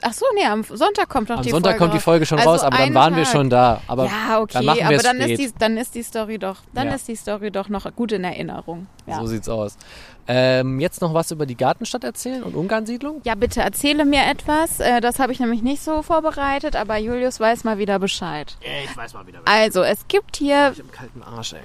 [0.03, 2.01] Ach so, nee, am Sonntag kommt noch am die Sonntag Folge kommt die.
[2.01, 3.32] Folge schon Also raus, aber dann waren wir Tag.
[3.32, 3.80] schon da.
[3.86, 6.38] Aber ja, okay, dann machen wir aber es dann ist, die, dann ist die Story
[6.38, 6.95] doch, dann Ja.
[6.95, 8.86] ist die Story doch noch gut in Erinnerung.
[9.07, 9.20] Ja.
[9.20, 9.76] so sieht's aus.
[10.26, 13.20] Ähm, jetzt noch was über die Gartenstadt erzählen und Ungarnsiedlung?
[13.24, 14.80] Ja, bitte erzähle mir etwas.
[14.80, 18.57] Äh, Das habe ich nämlich nicht so vorbereitet, aber Julius weiß mal wieder Bescheid.
[18.84, 19.40] Ich weiß mal wieder.
[19.45, 20.72] Also, es gibt hier.
[20.74, 21.61] Ich einen kalten Arsch, ey.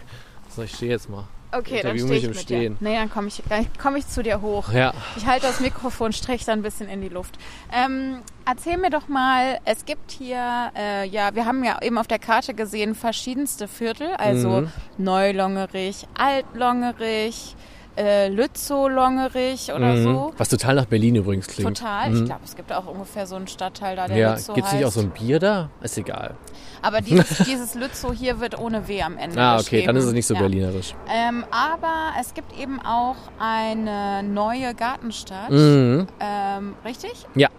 [0.56, 1.24] So, ich stehe jetzt mal.
[1.52, 2.78] Okay, dann stehe ich mit Stehen.
[2.80, 2.88] dir.
[2.90, 4.72] Nee, dann komme ich, dann komm ich zu dir hoch.
[4.72, 4.94] Ja.
[5.16, 7.40] Ich halte das Mikrofon, strecke dann ein bisschen in die Luft.
[7.74, 12.06] Ähm, erzähl mir doch mal, es gibt hier, äh, ja, wir haben ja eben auf
[12.08, 14.72] der Karte gesehen, verschiedenste Viertel, also Mhm.
[15.00, 17.56] Neulongerich, Altlongerich,
[18.00, 20.04] äh, Lützow-Longerich oder Mhm.
[20.04, 20.34] so.
[20.38, 21.78] Was total nach Berlin übrigens klingt.
[21.78, 22.10] Total.
[22.10, 22.16] Mhm.
[22.18, 24.84] Ich glaube, es gibt auch ungefähr so einen Stadtteil da, der Ja, Lützow gibt's nicht
[24.84, 24.98] heißt.
[24.98, 25.70] auch so ein Bier da?
[25.82, 26.36] Ist egal.
[26.82, 30.14] Aber dieses, dieses Lützow hier wird ohne W am Ende Ah, okay, dann ist es
[30.14, 30.40] nicht so Ja.
[30.40, 30.96] berlinerisch.
[31.14, 35.52] Ähm, aber es gibt eben auch eine neue Gartenstadt.
[35.52, 36.08] Mhm.
[36.22, 37.12] Ähm, richtig?
[37.36, 37.50] Ja.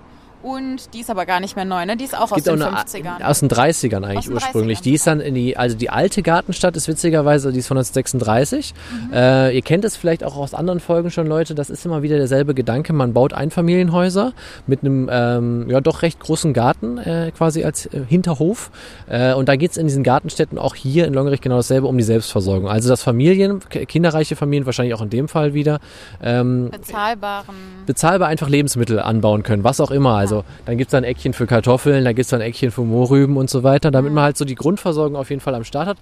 [0.43, 1.97] Und die ist aber gar nicht mehr neu, ne?
[1.97, 3.23] Die ist auch aus den auch eine, 50ern.
[3.23, 4.79] aus den 30ern eigentlich den ursprünglich.
[4.79, 4.83] 30ern.
[4.83, 8.73] Die ist dann in die, also die alte Gartenstadt ist witzigerweise, die ist von 1936.
[9.09, 9.13] Mhm.
[9.13, 11.55] Äh, ihr kennt es vielleicht auch aus anderen Folgen schon, Leute.
[11.55, 12.93] Das ist immer wieder derselbe Gedanke.
[12.95, 14.33] Man baut Einfamilienhäuser
[14.67, 18.71] mit einem, ähm, ja, doch recht großen Garten, äh, quasi als äh, Hinterhof.
[19.09, 22.05] Äh, und da geht's in diesen Gartenstädten auch hier in Longerich genau dasselbe um die
[22.05, 22.69] Selbstversorgung.
[22.69, 25.81] Also, dass Familien, kinderreiche Familien wahrscheinlich auch in dem Fall wieder,
[26.23, 27.55] ähm, Bezahlbaren.
[27.85, 30.15] bezahlbar einfach Lebensmittel anbauen können, was auch immer.
[30.15, 32.83] Also Also dann gibt's da ein Eckchen für Kartoffeln, da gibt's da ein Eckchen für
[32.83, 35.89] Mohrrüben und so weiter, damit man halt so die Grundversorgung auf jeden Fall am Start
[35.89, 35.99] hat.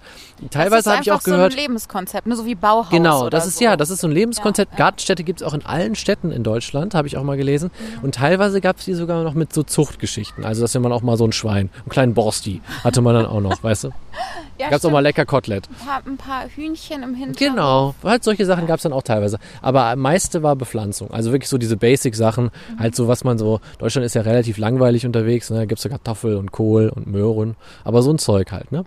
[0.51, 1.53] Teilweise habe ich auch einfach so gehört.
[1.53, 2.35] ein Lebenskonzept, ne?
[2.35, 3.63] so wie Bauhaus Genau, das ist so.
[3.63, 4.73] ja, das ist so ein Lebenskonzept.
[4.73, 4.85] Ja, ja.
[4.85, 7.71] Gartenstädte gibt's auch in allen Städten in Deutschland, habe ich auch mal gelesen.
[8.03, 10.45] Und teilweise gab's die sogar noch mit so Zuchtgeschichten.
[10.45, 13.41] Also, dass man auch mal so ein Schwein, einen kleinen Borsti hatte man dann auch
[13.41, 13.89] noch, weißt du?
[14.59, 15.69] ja, Gab's auch mal lecker Kotelett.
[15.69, 17.37] Ein paar, ein paar Hühnchen im Hintergrund.
[17.37, 19.39] Genau, halt solche Sachen gab's dann auch teilweise.
[19.61, 21.11] Aber am meiste war Bepflanzung.
[21.11, 25.05] Also wirklich so diese Basic-Sachen, halt so, was man so, Deutschland ist ja relativ langweilig
[25.05, 25.59] unterwegs, ne?
[25.59, 27.55] Da gibt's so Kartoffel und Kohl und Möhren.
[27.83, 28.83] Aber so ein Zeug halt, ne?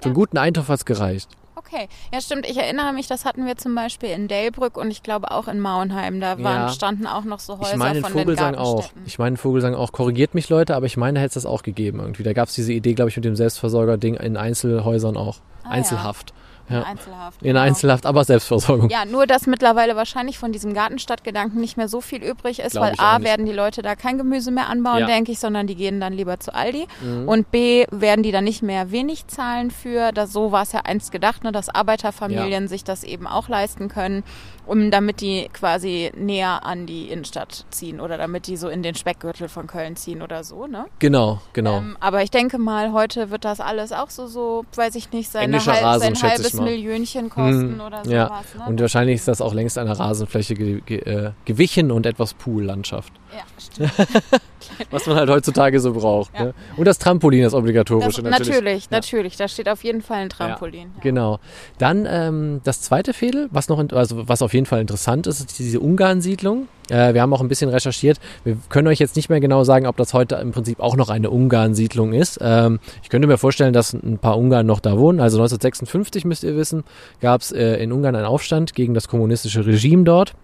[0.00, 1.28] So einen guten Eintopf hat's gereicht.
[1.66, 2.46] Okay, ja stimmt.
[2.48, 5.58] Ich erinnere mich, das hatten wir zum Beispiel in Delbrück und ich glaube auch in
[5.60, 6.20] Mauenheim.
[6.20, 6.68] Da waren, Ja.
[6.68, 8.90] standen auch noch so Häuser Ich meine den von Vogelsang den auch.
[9.04, 9.90] Ich meine den Vogelsang auch.
[9.92, 12.22] Korrigiert mich Leute, aber ich meine, da hätte es das auch gegeben irgendwie.
[12.22, 15.38] Da gab es diese Idee, glaube ich, mit dem Selbstversorger-Ding in Einzelhäusern auch.
[15.64, 16.30] Ah, Einzelhaft.
[16.30, 16.82] In Ja.
[16.82, 17.42] Einzelhaft.
[17.42, 17.60] In genau.
[17.60, 18.90] Einzelhaft, aber Selbstversorgung.
[18.90, 22.84] Ja, nur dass mittlerweile wahrscheinlich von diesem Gartenstadtgedanken nicht mehr so viel übrig ist, Glaub
[22.84, 25.06] weil A, werden die Leute da kein Gemüse mehr anbauen, Ja.
[25.06, 25.10] Mhm.
[25.10, 26.86] denke ich, sondern die gehen dann lieber zu Aldi.
[27.26, 30.80] Und B, werden die dann nicht mehr wenig zahlen für, das, so war es ja
[30.84, 34.24] einst gedacht, ne, dass Arbeiterfamilien sich das eben auch leisten können,
[34.66, 38.94] um damit die quasi näher an die Innenstadt ziehen oder damit die so in den
[38.94, 40.86] Speckgürtel von Köln ziehen oder so, ne?
[40.98, 41.78] Genau, genau.
[41.78, 45.30] Ähm, aber ich denke mal, heute wird das alles auch so, so, weiß ich nicht,
[45.30, 46.54] seine halb, Rasen, sein halbes.
[46.54, 48.12] Millionchen kosten Hm, oder sowas.
[48.12, 48.42] ja.
[48.58, 48.64] Ne?
[48.66, 53.12] Und wahrscheinlich ist das auch längst einer Rasenfläche ge ge äh, gewichen und etwas Poollandschaft.
[53.32, 53.92] Ja, stimmt.
[54.90, 56.32] Was man halt heutzutage so braucht.
[56.34, 56.46] Ja.
[56.46, 56.54] Ne?
[56.76, 58.54] Und das Trampolin, das obligatorische Das, natürlich.
[58.54, 59.36] natürlich, natürlich.
[59.36, 60.90] Da steht auf jeden Fall ein Trampolin.
[61.02, 61.38] Genau.
[61.78, 65.40] Dann ähm, das zweite Fädel, was noch, in- also was auf jeden Fall interessant ist,
[65.40, 66.68] ist diese Ungarn-Siedlung.
[66.88, 68.18] Äh, wir haben auch ein bisschen recherchiert.
[68.44, 71.08] Wir können euch jetzt nicht mehr genau sagen, ob das heute im Prinzip auch noch
[71.08, 72.38] eine Ungarn-Siedlung ist.
[72.40, 75.18] Ähm, ich könnte mir vorstellen, dass ein paar Ungarn noch da wohnen.
[75.20, 76.84] Also 1956 müsst ihr wissen,
[77.20, 80.34] gab es äh, in Ungarn einen Aufstand gegen das kommunistische Regime dort.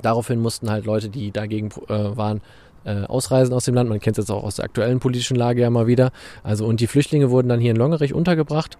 [0.00, 2.40] Daraufhin mussten halt Leute, die dagegen äh, waren,
[2.84, 3.88] äh, ausreisen aus dem Land.
[3.88, 6.10] Man kennt es jetzt auch aus der aktuellen politischen Lage ja mal wieder.
[6.42, 8.78] Also und die Flüchtlinge wurden dann hier in Longerich untergebracht.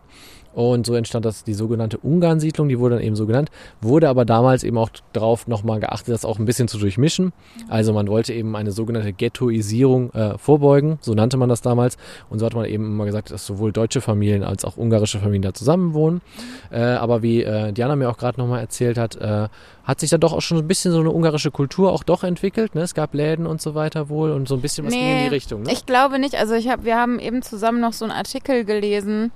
[0.54, 4.24] Und so entstand das die sogenannte Ungarn-Siedlung, die wurde dann eben so genannt, wurde aber
[4.24, 7.32] damals eben auch darauf nochmal geachtet, das auch ein bisschen zu durchmischen.
[7.68, 11.96] Also man wollte eben eine sogenannte Ghettoisierung äh, vorbeugen, so nannte man das damals.
[12.30, 15.42] Und so hat man eben immer gesagt, dass sowohl deutsche Familien als auch ungarische Familien
[15.42, 16.22] da zusammenwohnen.
[16.70, 19.48] Äh, aber wie äh, Diana mir auch gerade nochmal erzählt hat, äh,
[19.84, 22.74] hat sich da doch auch schon ein bisschen so eine ungarische Kultur auch doch entwickelt.
[22.74, 22.82] Ne?
[22.82, 25.28] Es gab Läden und so weiter wohl und so ein bisschen was ging in die
[25.28, 25.62] Richtung.
[25.62, 25.72] Ne?
[25.72, 26.34] Ich glaube nicht.
[26.34, 29.32] Also ich hab, wir haben eben zusammen noch so einen Artikel gelesen.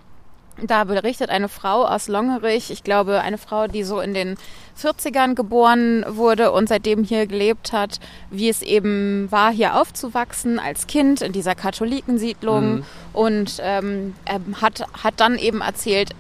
[0.61, 4.37] Da berichtet eine Frau aus Longerich, ich glaube eine Frau, die so in den
[4.81, 8.01] 40ern geboren wurde und seitdem hier gelebt hat,
[8.31, 12.85] wie es eben war, hier aufzuwachsen als Kind in dieser Katholikensiedlung Mhm.
[13.13, 14.15] und ähm,
[14.61, 16.11] hat, hat dann eben erzählt,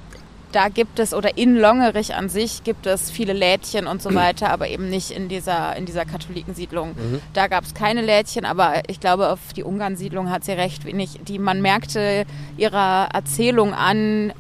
[0.52, 4.50] da gibt es oder in Longerich an sich gibt es viele Lädchen und so weiter,
[4.50, 6.90] aber eben nicht in dieser, in dieser Katholikensiedlung.
[6.90, 7.20] Mhm.
[7.32, 11.20] Da gab es keine Lädchen, aber ich glaube, auf die Ungarn-Siedlung hat sie recht wenig.
[11.26, 12.24] Die, man merkte
[12.56, 14.32] ihrer Erzählung an,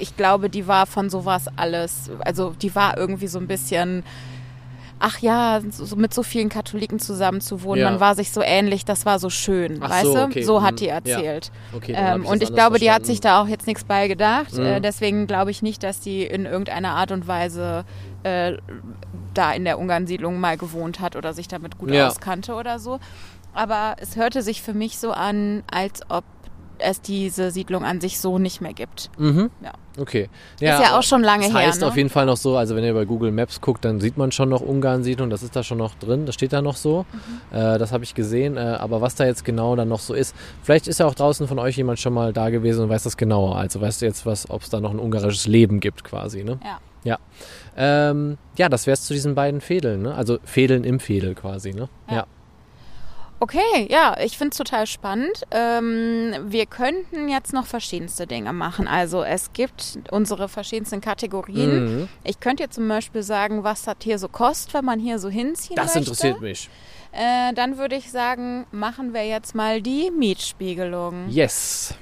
[0.00, 4.02] ich glaube, die war von sowas alles, also die war irgendwie so ein bisschen,
[5.00, 7.90] ach ja, so, mit so vielen Katholiken zusammen zu wohnen, Ja.
[7.90, 10.22] man war sich so ähnlich, das war so schön, Ach weißt so, du?
[10.24, 10.42] okay.
[10.42, 10.76] So hat Mhm.
[10.76, 10.94] die Ja.
[10.94, 11.50] erzählt.
[11.74, 13.06] Okay, dann hab Ähm, das und ich glaube, die hat verstanden.
[13.06, 14.52] sich da auch jetzt nichts bei gedacht.
[14.54, 14.64] Mhm.
[14.64, 17.84] Äh, deswegen glaube ich nicht, dass die in irgendeiner Art und Weise
[18.22, 18.58] äh,
[19.34, 22.08] da in der Ungarn-Siedlung mal gewohnt hat oder sich damit gut Ja.
[22.08, 23.00] auskannte oder so.
[23.54, 26.24] Aber es hörte sich für mich so an, als ob
[26.82, 29.10] es diese Siedlung an sich so nicht mehr gibt.
[29.18, 29.50] Mhm.
[29.62, 29.72] Ja.
[29.98, 30.28] Okay.
[30.78, 31.66] ist ja auch schon lange das her.
[31.66, 31.86] heißt ne?
[31.86, 34.32] auf jeden Fall noch so, also wenn ihr bei Google Maps guckt, dann sieht man
[34.32, 37.04] schon noch Ungarn-Siedlung, das ist da schon noch drin, das steht da noch so.
[37.12, 37.56] Mhm.
[37.58, 40.34] Äh, das habe ich gesehen, äh, aber was da jetzt genau dann noch so ist,
[40.62, 43.16] vielleicht ist ja auch draußen von euch jemand schon mal da gewesen und weiß das
[43.16, 43.56] genauer.
[43.56, 46.58] Also weißt du jetzt ob es da noch ein ungarisches Leben gibt quasi, ne?
[46.64, 46.78] Ja.
[47.02, 47.18] Ja.
[47.76, 50.14] Ähm, ja, das wär's zu diesen beiden Fädeln, ne?
[50.14, 51.88] Also Fädeln im Fädel quasi, ne?
[52.10, 52.26] Ja.
[53.42, 55.44] Okay, ja, ich finde es total spannend.
[55.50, 58.86] Ähm, wir könnten jetzt noch verschiedenste Dinge machen.
[58.86, 62.00] Also es gibt unsere verschiedensten Kategorien.
[62.02, 62.08] Mhm.
[62.22, 65.30] Ich könnte jetzt zum Beispiel sagen, was das hier so kostet, wenn man hier so
[65.30, 66.00] hinziehen Das möchte.
[66.00, 66.68] interessiert mich.
[67.12, 71.30] Äh, dann würde ich sagen, machen wir jetzt mal die Mietspiegelung.
[71.30, 71.94] Yes.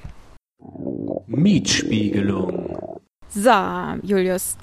[1.28, 3.00] Mietspiegelung.
[3.28, 3.50] So,
[4.02, 4.56] Julius.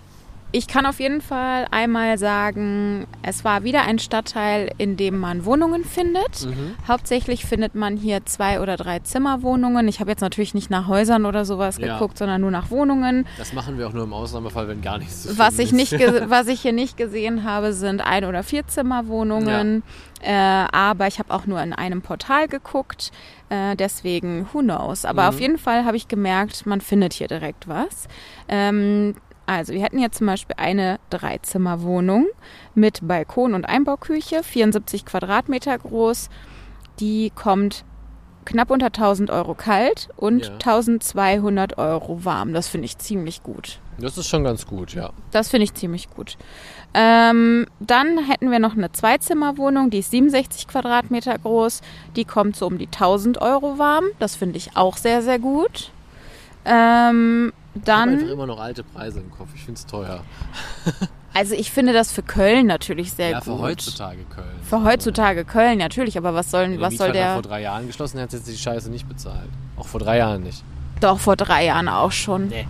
[0.58, 5.44] Ich kann auf jeden Fall einmal sagen, es war wieder ein Stadtteil, in dem man
[5.44, 6.46] Wohnungen findet.
[6.46, 6.76] Mhm.
[6.88, 9.86] Hauptsächlich findet man hier zwei oder drei Zimmerwohnungen.
[9.90, 11.96] Ich habe jetzt natürlich nicht nach Häusern oder sowas Ja.
[11.96, 13.28] geguckt, sondern nur nach Wohnungen.
[13.38, 15.92] Das machen wir auch nur im Ausnahmefall, wenn gar nichts zu Was ich, ist.
[15.92, 15.92] nicht
[16.30, 19.84] was ich hier nicht gesehen habe, sind ein- oder vier Zimmerwohnungen.
[20.22, 23.12] Äh, aber ich habe auch nur in einem Portal geguckt.
[23.50, 25.04] Äh, deswegen, who knows.
[25.04, 25.28] Aber Mhm.
[25.28, 28.08] auf jeden Fall habe ich gemerkt, man findet hier direkt was.
[28.48, 29.16] Ähm,
[29.46, 32.28] also, wir hätten hier zum Beispiel eine Dreizimmerwohnung
[32.74, 36.30] mit Balkon und Einbauküche, 74 Quadratmeter groß.
[37.00, 37.86] Die kommt
[38.46, 40.52] knapp unter 1000 Euro kalt und Ja.
[40.54, 42.54] 1200 Euro warm.
[42.54, 43.80] Das finde ich ziemlich gut.
[43.98, 45.12] Das ist schon ganz gut, ja.
[45.32, 46.38] Das finde ich ziemlich gut.
[46.94, 51.82] Ähm, dann hätten wir noch eine Zweizimmerwohnung, die ist 67 Quadratmeter groß.
[52.16, 54.06] Die kommt so um die 1000 Euro warm.
[54.20, 55.92] Das finde ich auch sehr, sehr gut.
[56.66, 59.50] Ähm, Ich habe einfach dann, immer noch alte Preise im Kopf.
[59.54, 60.24] Ich finde es teuer.
[61.34, 63.46] also ich finde das für Köln natürlich sehr ja, gut.
[63.46, 64.60] für heutzutage Köln.
[64.64, 67.34] Für heutzutage Köln natürlich, aber was, sollen, was der soll der...
[67.34, 69.50] vor drei Jahren geschlossen hat, hätte sie die Scheiße nicht bezahlt.
[69.76, 70.64] Auch vor drei Jahren nicht.
[71.02, 72.48] Doch, vor drei Jahren auch schon.
[72.48, 72.66] Nee.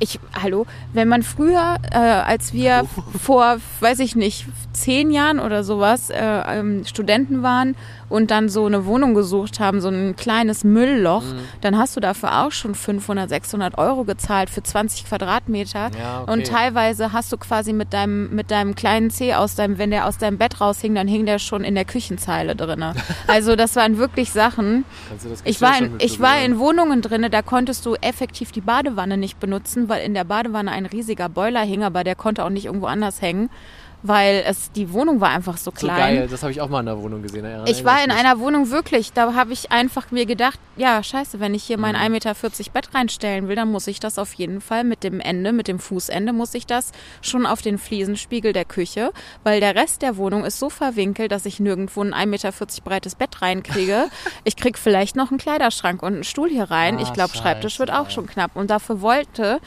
[0.00, 2.84] Ich, hallo, wenn man früher, äh, als wir
[3.20, 7.74] vor, weiß ich nicht, zehn Jahren oder sowas äh, ähm, Studenten waren
[8.08, 11.38] und dann so eine Wohnung gesucht haben, so ein kleines Müllloch, Mhm.
[11.60, 15.90] dann hast du dafür auch schon 500, 600 Euro gezahlt für 20 Quadratmeter.
[15.98, 16.32] Ja, okay.
[16.32, 20.06] Und teilweise hast du quasi mit deinem, mit deinem kleinen Zeh aus deinem, wenn der
[20.06, 22.94] aus deinem Bett raushing, dann hing der schon in der Küchenzeile drinne.
[23.26, 24.84] Also das waren wirklich Sachen.
[25.44, 29.38] Ich war, in, ich war in Wohnungen drinne, da konntest du effektiv die Badewanne nicht
[29.38, 32.86] benutzen, weil in der Badewanne ein riesiger Boiler hing, aber der konnte auch nicht irgendwo
[32.86, 33.50] anders hängen,
[34.02, 36.16] weil es die Wohnung war einfach so So klein.
[36.16, 37.42] geil, das habe ich auch mal in der Wohnung gesehen.
[37.44, 41.40] daran Ich war in einer Wohnung wirklich, da habe ich einfach mir gedacht, ja, scheiße,
[41.40, 42.00] wenn ich hier mein Mhm.
[42.02, 45.52] 1,40 Meter Bett reinstellen will, dann muss ich das auf jeden Fall mit dem Ende,
[45.52, 46.92] mit dem Fußende, muss ich das
[47.22, 49.10] schon auf den Fliesenspiegel der Küche,
[49.42, 52.52] weil der Rest der Wohnung ist so verwinkelt, dass ich nirgendwo ein 1,40 Meter
[52.84, 54.08] breites Bett reinkriege.
[54.44, 56.98] ich krieg vielleicht noch einen Kleiderschrank und einen Stuhl hier rein.
[56.98, 58.56] Ah, ich glaube, Schreibtisch wird auch schon knapp.
[58.56, 59.60] Und dafür wollte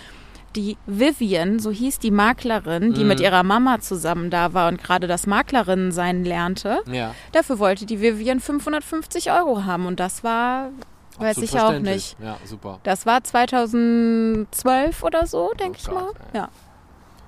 [0.55, 3.07] die Vivian, so hieß die Maklerin, die Mhm.
[3.07, 7.85] mit ihrer Mama zusammen da war und gerade das Maklerinnen sein lernte, Ja, Dafür wollte
[7.85, 10.69] die Vivian 550 Euro haben und das war,
[11.17, 12.17] weiß absolut ich auch nicht.
[12.19, 12.79] Ja, super.
[12.83, 16.03] Das war 2012 oder so, denke Oh ich mal.
[16.05, 16.39] Gott, ey.
[16.39, 16.49] Ja,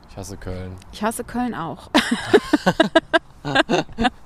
[0.10, 0.74] Ich hasse Köln.
[0.92, 1.90] ich hasse Köln auch.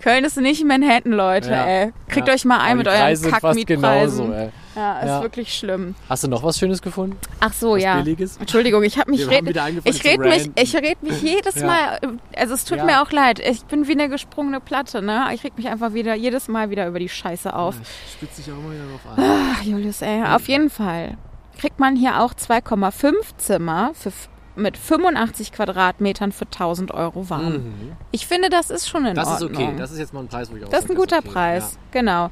[0.00, 1.64] Köln ist nicht Manhattan, Leute, Ja.
[1.66, 1.92] ey.
[2.08, 2.34] Kriegt Ja.
[2.34, 4.26] euch mal ein mit euren Kackmietpreisen.
[4.26, 4.50] genauso, ey.
[4.74, 5.22] Ja, ist Ja.
[5.22, 5.94] wirklich schlimm.
[6.08, 7.18] Hast du noch was Schönes gefunden?
[7.40, 7.96] Ach so, Was ja.
[8.00, 8.38] Billiges?
[8.38, 9.46] Entschuldigung, ich habe mich red,
[9.84, 11.66] ich zu red mich, ich red mich jedes Ja.
[11.66, 11.98] Mal,
[12.34, 12.84] also es tut Ja.
[12.84, 15.26] mir auch leid, ich bin wie eine gesprungene Platte, ne?
[15.34, 17.76] Ich reg mich einfach wieder jedes Mal wieder über die Scheiße auf.
[18.06, 19.52] Ich spitze dich auch immer wieder drauf an.
[19.58, 21.18] Ach, Julius, ey, auf jeden Fall
[21.60, 24.10] kriegt man hier auch 2,5 Zimmer für,
[24.56, 27.52] mit 85 Quadratmetern für 1000 Euro warm.
[27.54, 27.92] Mhm.
[28.10, 29.68] Ich finde, das ist schon in Das ist Ordnung.
[29.68, 29.74] okay.
[29.78, 31.28] Das ist jetzt mal ein Preis, wo ich auch Das ist ein guter okay.
[31.30, 32.30] Preis, genau.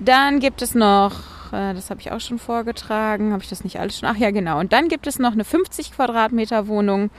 [0.00, 1.12] Dann gibt es noch,
[1.52, 4.08] äh, das habe ich auch schon vorgetragen, habe ich das nicht alles schon?
[4.08, 4.58] Ach ja, genau.
[4.58, 7.10] Und dann gibt es noch eine 50 Quadratmeter Wohnung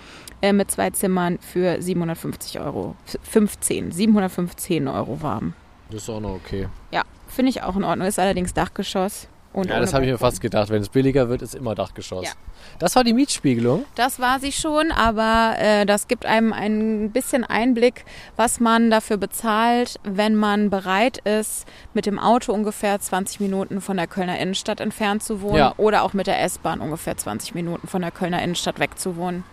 [0.41, 2.95] äh, mit zwei Zimmern für 750 Euro.
[3.06, 5.54] F- 15, 715 Euro warm.
[5.89, 6.68] Ja, das ist auch noch okay.
[6.91, 8.08] Ja, finde ich auch in Ordnung.
[8.08, 9.28] Ist allerdings Dachgeschoss.
[9.54, 10.70] Und Ja, das habe ich mir fast gedacht.
[10.70, 12.26] Wenn es billiger wird, ist immer Dachgeschoss.
[12.26, 12.32] Ja.
[12.80, 13.84] Das war die Mietspiegelung.
[13.95, 18.06] Das war sie schon, aber äh, das gibt einem ein bisschen Einblick,
[18.38, 23.97] was man dafür bezahlt, wenn man bereit ist, mit dem Auto ungefähr 20 Minuten von
[23.97, 25.74] der Kölner Innenstadt entfernt zu wohnen Ja.
[25.78, 29.43] oder auch mit der S-Bahn ungefähr 20 Minuten von der Kölner Innenstadt wegzuwohnen.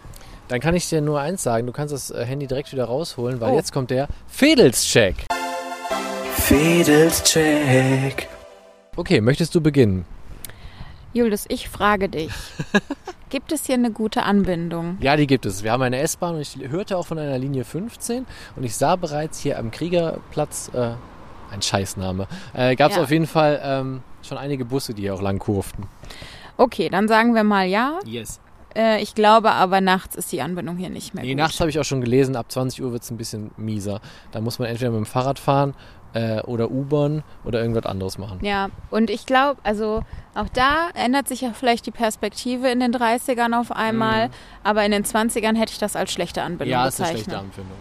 [0.47, 1.67] Dann kann ich dir nur eins sagen.
[1.67, 3.57] Du kannst das äh, Handy direkt wieder rausholen, weil Oh.
[3.57, 5.17] jetzt kommt der Fedelscheck.
[6.37, 8.29] Fedelscheck.
[8.99, 10.05] Okay, möchtest du beginnen?
[11.13, 12.33] Julius, ich frage dich,
[13.31, 14.99] gibt es hier eine gute Anbindung?
[15.01, 15.63] Ja, die gibt es.
[15.63, 18.27] Wir haben eine S-Bahn und ich hörte auch von einer Linie 15
[18.57, 20.91] und ich sah bereits hier am Kriegerplatz, äh,
[21.53, 23.05] ein Scheißname, äh, gab es Ja.
[23.05, 25.87] auf jeden Fall ähm, schon einige Busse, die hier auch lang kurften.
[26.57, 28.01] Okay, dann sagen wir mal ja.
[28.05, 28.41] Yes.
[28.77, 31.39] Äh, ich glaube aber, nachts ist die Anbindung hier nicht mehr Nee, gut.
[31.39, 34.01] nachts habe ich auch schon gelesen, ab 20 Uhr wird es ein bisschen mieser.
[34.33, 35.75] Da muss man entweder mit dem Fahrrad fahren
[36.15, 38.39] äh, oder U-Bahn oder irgendwas anderes machen.
[38.43, 40.03] Ja, und ich glaube, also
[40.35, 44.31] auch da ändert sich ja vielleicht die Perspektive in den 30ern auf einmal,
[44.63, 46.73] aber in den 20ern hätte ich das als schlechte Anbindung Mhm.
[46.73, 47.25] Ja, ist eine bezeichnet.
[47.25, 47.77] schlechte Anbindung.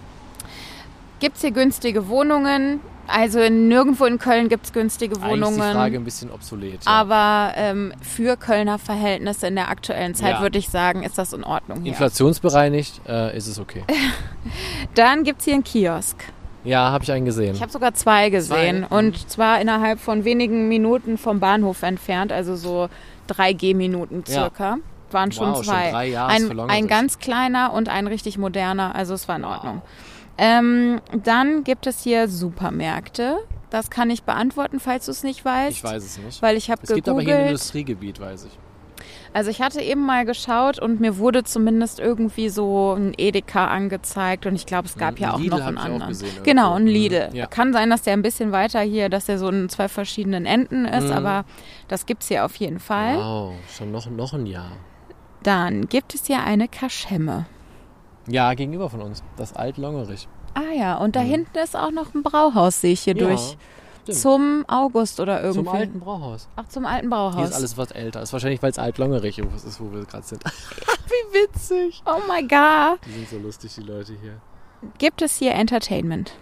[1.19, 2.79] Gibt es hier günstige Wohnungen?
[3.09, 5.55] Also in, nirgendwo in Köln gibt es günstige Eigentlich ist Wohnungen.
[5.69, 6.83] die Frage ein bisschen obsolet.
[6.85, 6.91] Ja.
[6.91, 10.41] aber ähm, für Kölner Verhältnisse in der aktuellen Zeit Ja.
[10.41, 11.91] würde ich sagen, ist das in Ordnung hier.
[11.93, 13.83] Inflationsbereinigt äh, ist es okay.
[14.95, 16.17] Dann gibt es hier einen Kiosk.
[16.63, 17.55] Ja, habe ich einen gesehen.
[17.55, 18.97] Ich habe sogar zwei gesehen Zwei?
[18.97, 22.89] und zwar innerhalb von wenigen Minuten vom Bahnhof entfernt, also so
[23.27, 24.33] drei Gehminuten Ja.
[24.33, 24.77] circa.
[25.11, 25.91] Waren schon Wow, schon zwei.
[25.91, 26.89] drei Jahre ein, ein ist.
[26.89, 29.51] ganz kleiner und ein richtig moderner, also es war in Wow.
[29.51, 29.81] Ordnung.
[30.37, 33.37] Ähm, dann gibt es hier Supermärkte.
[33.69, 35.77] Das kann ich beantworten, falls du es nicht weißt.
[35.77, 36.41] ich weiß es nicht.
[36.41, 37.51] Weil ich habe Es gibt aber hier ein gegoogelt.
[37.51, 38.59] Industriegebiet, weiß ich.
[39.37, 44.47] Also ich hatte eben mal geschaut und mir wurde zumindest irgendwie so ein Edeka angezeigt
[44.47, 46.07] und ich glaube, es gab ja auch Lidl noch einen anderen.
[46.07, 46.87] gesehen genau, ein Mhm.
[46.89, 47.29] Lidl.
[47.33, 47.45] Ja.
[47.45, 50.85] Kann sein, dass der ein bisschen weiter hier, dass der so in zwei verschiedenen Enden
[50.85, 51.11] ist, Mhm.
[51.11, 51.45] aber
[51.87, 53.17] das gibt's hier auf jeden Fall.
[53.17, 54.71] Wow, schon noch, noch ein Jahr.
[55.43, 57.45] Dann gibt es hier eine Kaschemme.
[58.27, 59.21] Ja, gegenüber von uns.
[59.37, 60.27] Das Alt-Longerich.
[60.55, 61.27] Ah ja, und da Mhm.
[61.27, 63.27] hinten ist auch noch ein Brauhaus, sehe ich hier Ja.
[63.27, 63.55] durch,
[64.15, 64.19] stimmt.
[64.19, 65.65] zum August oder irgendwie.
[65.65, 66.47] Zum alten Brauhaus.
[66.55, 67.49] Ach, zum alten Hier Brauhaus.
[67.49, 68.21] ist alles was älter.
[68.21, 70.43] Ist wahrscheinlich, weil es Alt-Longerich ist, wo wir gerade sind.
[71.05, 72.01] Wie witzig.
[72.05, 72.99] oh my god.
[73.05, 74.37] Die sind so lustig, die Leute hier.
[74.97, 76.33] Gibt es hier Entertainment?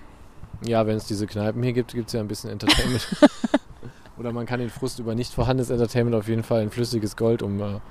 [0.64, 3.08] Ja, wenn es diese Kneipen hier gibt, gibt es ja ein bisschen Entertainment.
[4.18, 7.42] Oder man kann den Frust über nicht vorhandenes Entertainment auf jeden Fall in flüssiges Gold
[7.42, 7.60] um.
[7.60, 7.82] äh, um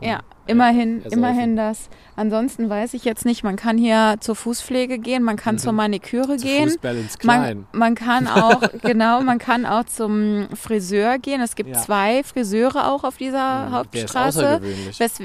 [0.00, 1.18] Ja, immerhin, ersaufen.
[1.18, 1.88] immerhin das.
[2.16, 5.58] Ansonsten weiß ich jetzt nicht, man kann hier zur Fußpflege gehen, man kann Mhm.
[5.58, 6.68] zur Maniküre Zu gehen.
[6.68, 7.66] Fußbalance klein.
[7.72, 11.40] Man, man kann auch, genau, man kann auch zum Friseur gehen.
[11.40, 11.80] Es gibt Ja.
[11.80, 14.60] zwei Friseure auch auf dieser Mhm, Hauptstraße.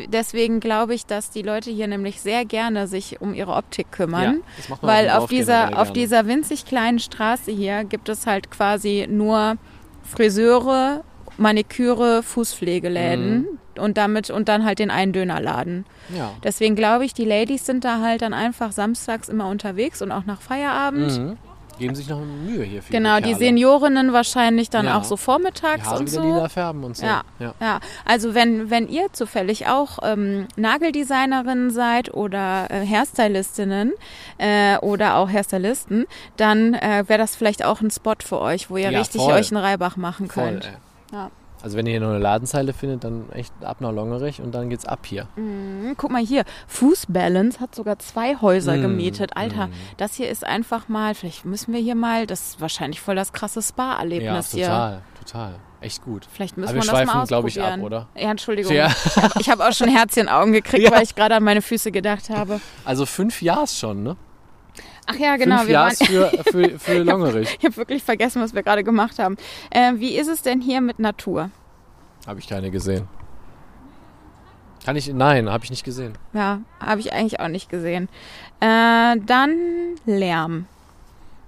[0.08, 4.42] deswegen glaube ich, dass die Leute hier nämlich sehr gerne sich um ihre Optik kümmern.
[4.70, 9.56] Ja, Weil auf dieser, auf dieser winzig kleinen Straße hier gibt es halt quasi nur
[10.04, 11.04] Friseure,
[11.38, 13.48] Maniküre, Fußpflegeläden Mhm.
[13.80, 15.86] Und damit und dann halt den einen Dönerladen.
[16.16, 16.32] Ja.
[16.44, 20.26] Deswegen glaube ich, die Ladies sind da halt dann einfach samstags immer unterwegs und auch
[20.26, 21.18] nach Feierabend.
[21.20, 21.38] Mhm.
[21.80, 23.34] Geben sich noch Mühe hier für Genau, die, die.
[23.34, 25.00] Seniorinnen wahrscheinlich dann Ja.
[25.00, 26.22] auch so die vormittags Haare und so.
[26.22, 27.06] lila färben und so.
[27.08, 27.24] Ja.
[27.40, 27.56] ja.
[27.60, 33.94] Ja, also wenn, wenn ihr zufällig auch ähm, Nageldesignerinnen seid oder äh, Hairstylistinnen
[34.38, 36.06] äh, oder auch Hairstylisten,
[36.38, 39.34] dann äh, wäre das vielleicht auch ein Spot für euch, wo ihr richtig voll.
[39.34, 40.66] euch einen Reibach machen Voll, könnt.
[40.66, 41.18] ey.
[41.18, 41.32] Ja.
[41.64, 44.70] Also wenn ihr hier noch eine Ladenzeile findet, dann echt ab nach Longerich und dann
[44.70, 45.28] geht's ab hier.
[45.36, 49.38] Mhm, guck mal hier, Fußbalance hat sogar zwei Häuser Mm, gemietet.
[49.38, 49.72] Alter, mm.
[49.98, 53.32] das hier ist einfach mal, vielleicht müssen wir hier mal, das ist wahrscheinlich voll das
[53.32, 54.66] krasse Ja, Spa-Erlebnis hier.
[54.66, 55.56] total, total.
[55.82, 56.28] Echt gut.
[56.32, 58.08] Vielleicht müssen Aber wir wir das mal schweifen, glaube ich, ab, oder?
[58.16, 58.72] Ja, Entschuldigung.
[58.74, 58.92] Ja.
[59.40, 60.92] Ich habe auch schon Herz in den Augen gekriegt, Ja.
[60.92, 62.60] weil ich gerade an meine Füße gedacht habe.
[62.86, 64.16] Also fünf Jahres schon, ne?
[65.08, 65.58] Ach ja, genau.
[65.58, 67.58] fünf wir Jahres für, für, für Longerich.
[67.60, 69.38] ich habe wirklich vergessen, was wir gerade gemacht haben.
[69.70, 71.50] Äh, wie ist es denn hier mit Natur?
[72.28, 73.08] Habe ich keine gesehen.
[74.86, 76.14] Kann ich, nein, habe ich nicht gesehen.
[76.34, 78.10] Ja, habe ich eigentlich auch nicht gesehen.
[78.60, 79.56] Äh, dann
[80.06, 80.66] Lärm.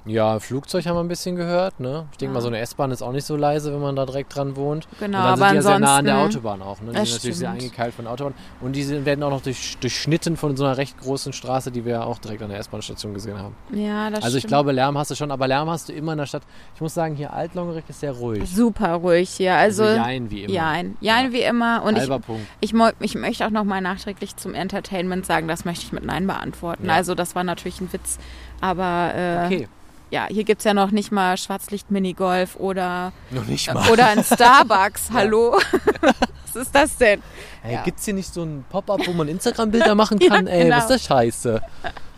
[0.06, 2.06] Ja, Flugzeug haben wir ein bisschen gehört, ne?
[2.12, 2.34] Ich denke Ja.
[2.34, 4.86] mal, so eine S-Bahn ist auch nicht so leise, wenn man da direkt dran wohnt.
[5.00, 6.92] Genau, und dann aber sind die ja sehr nah an der Autobahn auch, ne?
[6.92, 7.64] Die sind natürlich sehr stimmt.
[7.64, 8.34] eingekeilt von der Autobahn.
[8.60, 11.86] Und die sind, werden auch noch durch, durchschnitten von so einer recht großen Straße, die
[11.86, 13.56] wir auch direkt an der S-Bahn-Station gesehen haben.
[13.72, 14.50] Ja, das Also ich stimmt.
[14.50, 16.44] glaube, Lärm hast du schon, aber Lärm hast du immer in der Stadt.
[16.76, 18.44] Ich muss sagen, hier Altlongerich ist sehr ruhig.
[18.54, 19.56] super ruhig hier.
[19.56, 20.54] Also, Jein wie immer.
[20.54, 20.98] Jein.
[21.00, 21.32] Jein Ja.
[21.32, 21.82] wie immer.
[21.84, 22.46] Und ich, Halber Punkt.
[22.60, 26.88] ich, ich möchte auch nochmal nachträglich zum Entertainment sagen, das möchte ich mit Nein beantworten.
[26.88, 26.94] Ja.
[26.94, 28.18] Also das war natürlich ein Witz.
[28.60, 29.68] Aber äh, Okay,
[30.14, 33.90] ja, hier gibt's ja noch nicht mal Schwarzlicht-Minigolf oder, noch nicht mal.
[33.90, 35.10] oder ein Starbucks.
[35.14, 35.60] Hallo?
[36.46, 37.24] Was ist das denn?
[37.64, 37.82] Hey, Ja.
[37.82, 40.46] gibt's hier nicht so ein Pop-up, wo man Instagram-Bilder machen kann?
[40.46, 40.76] Ey, genau.
[40.76, 41.62] was ist das Scheiße?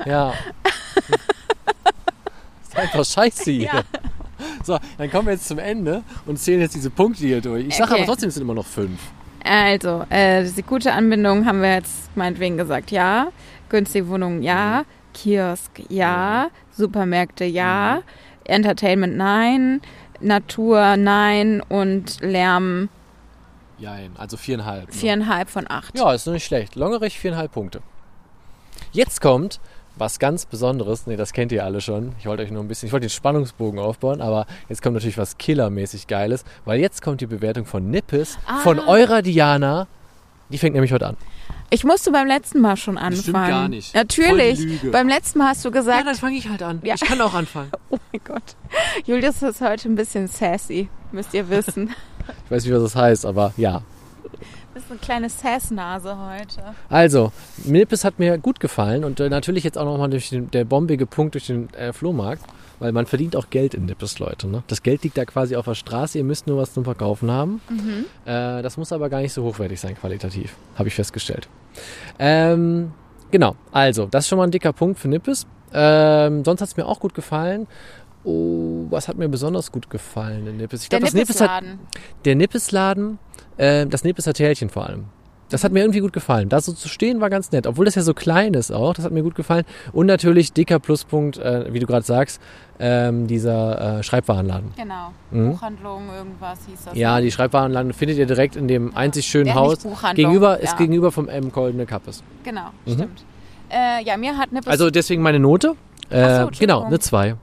[0.05, 0.33] Ja.
[2.63, 3.63] ist einfach scheiße hier.
[3.67, 3.81] Ja.
[4.65, 7.65] So, dann kommen wir jetzt zum Ende und zählen jetzt diese Punkte hier durch.
[7.65, 8.01] Ich sage Okay.
[8.01, 8.99] aber trotzdem, es sind immer noch fünf.
[9.41, 13.27] Also, äh, die gute Anbindung haben wir jetzt meinetwegen gesagt, ja.
[13.69, 14.83] Günstige Wohnungen, ja.
[15.13, 16.47] Kiosk, ja.
[16.75, 18.01] Supermärkte, ja.
[18.43, 19.81] Entertainment, nein.
[20.19, 21.61] Natur, nein.
[21.61, 22.89] Und Lärm,
[23.77, 24.87] Jein, also viereinhalb.
[24.87, 24.93] ne?
[24.93, 25.97] viereinhalb von acht.
[25.97, 26.75] Ja, ist noch nicht schlecht.
[26.75, 27.81] Longerich viereinhalb Punkte.
[28.93, 29.59] Jetzt kommt
[29.97, 31.07] was ganz Besonderes.
[31.07, 32.13] Ne, das kennt ihr alle schon.
[32.19, 35.17] Ich wollte euch nur ein bisschen, ich wollte den Spannungsbogen aufbauen, aber jetzt kommt natürlich
[35.17, 38.59] was killermäßig Geiles, weil jetzt kommt die Bewertung von Nippes, Ah.
[38.59, 39.87] von eurer Diana.
[40.49, 41.17] Die fängt nämlich heute an.
[41.69, 43.21] Ich musste beim letzten Mal schon anfangen.
[43.21, 43.93] stimmt gar nicht.
[43.95, 44.81] Natürlich.
[44.91, 46.79] Beim letzten Mal hast du gesagt, fange ich halt an.
[46.83, 46.95] Ja.
[46.95, 47.71] Ich kann auch anfangen.
[47.89, 48.55] oh mein Gott.
[49.05, 51.93] Julius ist heute ein bisschen sassy, müsst ihr wissen.
[52.45, 53.81] Ich weiß nicht, was das heißt, aber ja.
[54.75, 56.75] Das ist eine kleine Sassnase heute.
[56.89, 57.31] Also,
[57.63, 61.05] Nippes hat mir gut gefallen und äh, natürlich jetzt auch nochmal durch den, der bombige
[61.05, 62.43] Punkt durch den äh, Flohmarkt,
[62.79, 64.49] weil man verdient auch Geld in Nippes, Leute.
[64.49, 64.63] Ne?
[64.67, 67.61] Das Geld liegt da quasi auf der Straße, ihr müsst nur was zum Verkaufen haben.
[68.25, 71.47] Äh, das muss aber gar nicht so hochwertig sein, qualitativ, habe ich festgestellt.
[72.19, 72.91] Ähm,
[73.31, 75.47] genau, also, das ist schon mal ein dicker Punkt für Nippes.
[75.73, 77.67] Ähm, sonst hat es mir auch gut gefallen.
[78.25, 80.83] Oh, was hat mir besonders gut gefallen in Nippes?
[80.83, 81.79] Ich Der glaube, das Nippes hat Nippesladen.
[82.25, 83.19] der Nippesladen,
[83.57, 85.05] äh, das Nippes Hotellchen vor allem.
[85.49, 86.49] Das hat mir irgendwie gut gefallen.
[86.49, 88.95] Da so zu stehen war ganz nett, obwohl das ja so klein ist auch.
[88.95, 89.63] Das hat mir gut gefallen.
[89.93, 92.41] Und natürlich dicker Pluspunkt, äh, wie du gerade sagst,
[92.79, 94.71] ähm, dieser äh, Schreibwarenladen.
[94.75, 95.11] Genau.
[95.29, 95.51] Mhm.
[95.51, 96.97] Buchhandlung, irgendwas hieß das.
[96.97, 97.21] Ja, ne?
[97.25, 99.85] die Schreibwarenladen findet ihr direkt in dem einzig schönen Der Haus.
[99.85, 100.63] nicht Gegenüber ja.
[100.63, 102.23] ist gegenüber vom M Goldene Kappes.
[102.43, 102.91] Genau, Mhm.
[102.93, 103.23] stimmt.
[103.69, 104.67] Äh, ja, mir hat Nippes.
[104.67, 105.75] Also deswegen meine Note.
[106.09, 106.85] Äh, so, genau, Entschuldigung.
[106.85, 107.35] eine 2.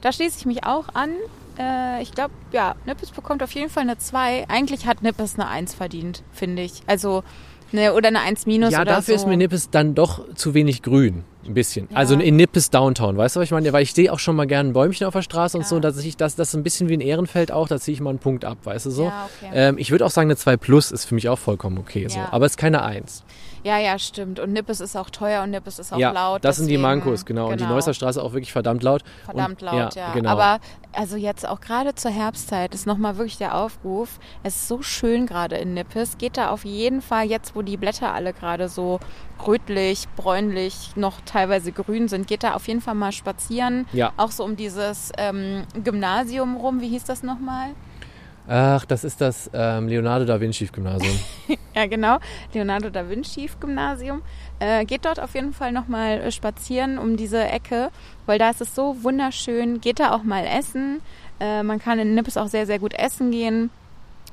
[0.00, 1.10] da schließe ich mich auch an.
[1.58, 4.46] Äh, ich glaube, ja, Nippes bekommt auf jeden Fall eine 2.
[4.48, 6.82] Eigentlich hat Nippes eine 1 verdient, finde ich.
[6.86, 7.22] Also,
[7.72, 9.24] ne, oder eine 1 minus Ja, dafür so.
[9.24, 11.24] ist mir Nippes dann doch zu wenig grün.
[11.46, 11.88] Ein bisschen.
[11.90, 11.96] Ja.
[11.96, 13.72] Also in Nippes Downtown, weißt du, was ich meine?
[13.72, 15.68] Weil ich sehe auch schon mal gerne ein Bäumchen auf der Straße und Ja.
[15.68, 18.00] so, dass ich das, das ist ein bisschen wie ein Ehrenfeld auch, da ziehe ich
[18.00, 19.04] mal einen Punkt ab, weißt du so?
[19.04, 19.50] Ja, okay.
[19.54, 22.06] Ähm, ich würde auch sagen, eine 2 Plus ist für mich auch vollkommen okay.
[22.08, 22.20] So.
[22.30, 23.24] Aber es ist keine 1.
[23.62, 24.40] Ja, ja, stimmt.
[24.40, 26.44] Und Nippes ist auch teuer und Nippes ist auch ja, laut.
[26.44, 27.48] das sind die deswegen- Mankos, genau.
[27.50, 29.02] Und die Neusser Straße auch wirklich verdammt laut.
[29.24, 30.12] Verdammt und, laut, ja.
[30.12, 30.30] Genau.
[30.30, 30.60] Aber
[30.92, 34.18] also jetzt auch gerade zur Herbstzeit ist nochmal wirklich der Aufruf.
[34.42, 36.18] Es ist so schön gerade in Nippes.
[36.18, 38.98] Geht da auf jeden Fall jetzt, wo die Blätter alle gerade so
[39.46, 43.86] rötlich, bräunlich, noch teilweise grün sind, geht da auf jeden Fall mal spazieren.
[43.92, 44.12] Ja.
[44.16, 46.80] Auch so um dieses ähm, Gymnasium rum.
[46.80, 47.70] Wie hieß das nochmal?
[48.52, 51.18] Ach, das ist das ähm, Leonardo da Vinci Gymnasium.
[51.72, 52.18] Ja, genau.
[52.52, 54.22] Leonardo da Vinci Gymnasium.
[54.58, 57.90] Äh, geht dort auf jeden Fall nochmal äh, spazieren um diese Ecke,
[58.26, 59.80] weil da ist es so wunderschön.
[59.80, 61.00] Geht da auch mal essen.
[61.38, 63.70] Äh, man kann in Nippes auch sehr, sehr gut essen gehen.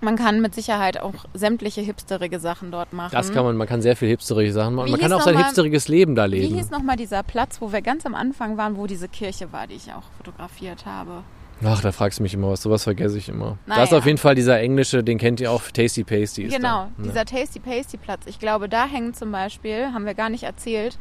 [0.01, 3.11] Man kann mit Sicherheit auch sämtliche hipsterige Sachen dort machen.
[3.13, 4.87] Das kann man, man kann sehr viel hipsterige Sachen machen.
[4.87, 6.55] Wie Man kann auch sein mal- hipsteriges Leben da Wie leben.
[6.55, 9.75] hieß nochmal dieser Platz, wo wir ganz am Anfang waren, wo diese Kirche war, die
[9.75, 11.23] ich auch fotografiert habe?
[11.63, 12.61] Ach, da fragst du mich immer was.
[12.61, 13.57] Sowas vergesse ich immer.
[13.65, 13.83] Da Naja.
[13.83, 16.43] ist auf jeden Fall dieser englische, den kennt ihr auch, Tasty Pasty.
[16.43, 17.03] Ist Genau, da.
[17.03, 18.21] dieser Tasty Pasty Platz.
[18.27, 20.97] Ich glaube, da hängen zum Beispiel, haben wir gar nicht erzählt,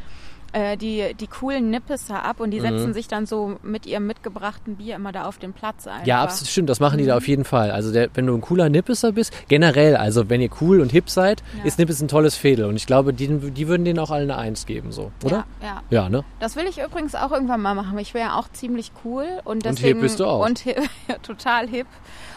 [0.57, 4.77] äh, die, die coolen Nippeser ab und die setzen sich dann so mit ihrem mitgebrachten
[4.77, 6.07] Bier immer da auf den Platz ein.
[6.07, 6.71] Ja, absolut stimmt.
[6.71, 7.09] Das machen die Mhm.
[7.09, 7.71] da auf jeden Fall.
[7.71, 11.11] Also der, wenn du ein cooler Nippeser bist, generell, also wenn ihr cool und hip
[11.11, 11.65] seid, Ja.
[11.65, 12.65] ist Nippes ein tolles Fädel.
[12.65, 15.45] Und ich glaube, die, die würden denen auch alle eine Eins geben, so, oder?
[15.61, 15.83] Ja, ja.
[15.91, 16.25] Ja, ne?
[16.41, 17.99] Das will ich übrigens auch irgendwann mal machen.
[17.99, 20.45] Ich wäre ja auch ziemlich cool und Und deswegen hip bist du auch.
[20.47, 20.79] und hip,
[21.09, 21.87] ja, total hip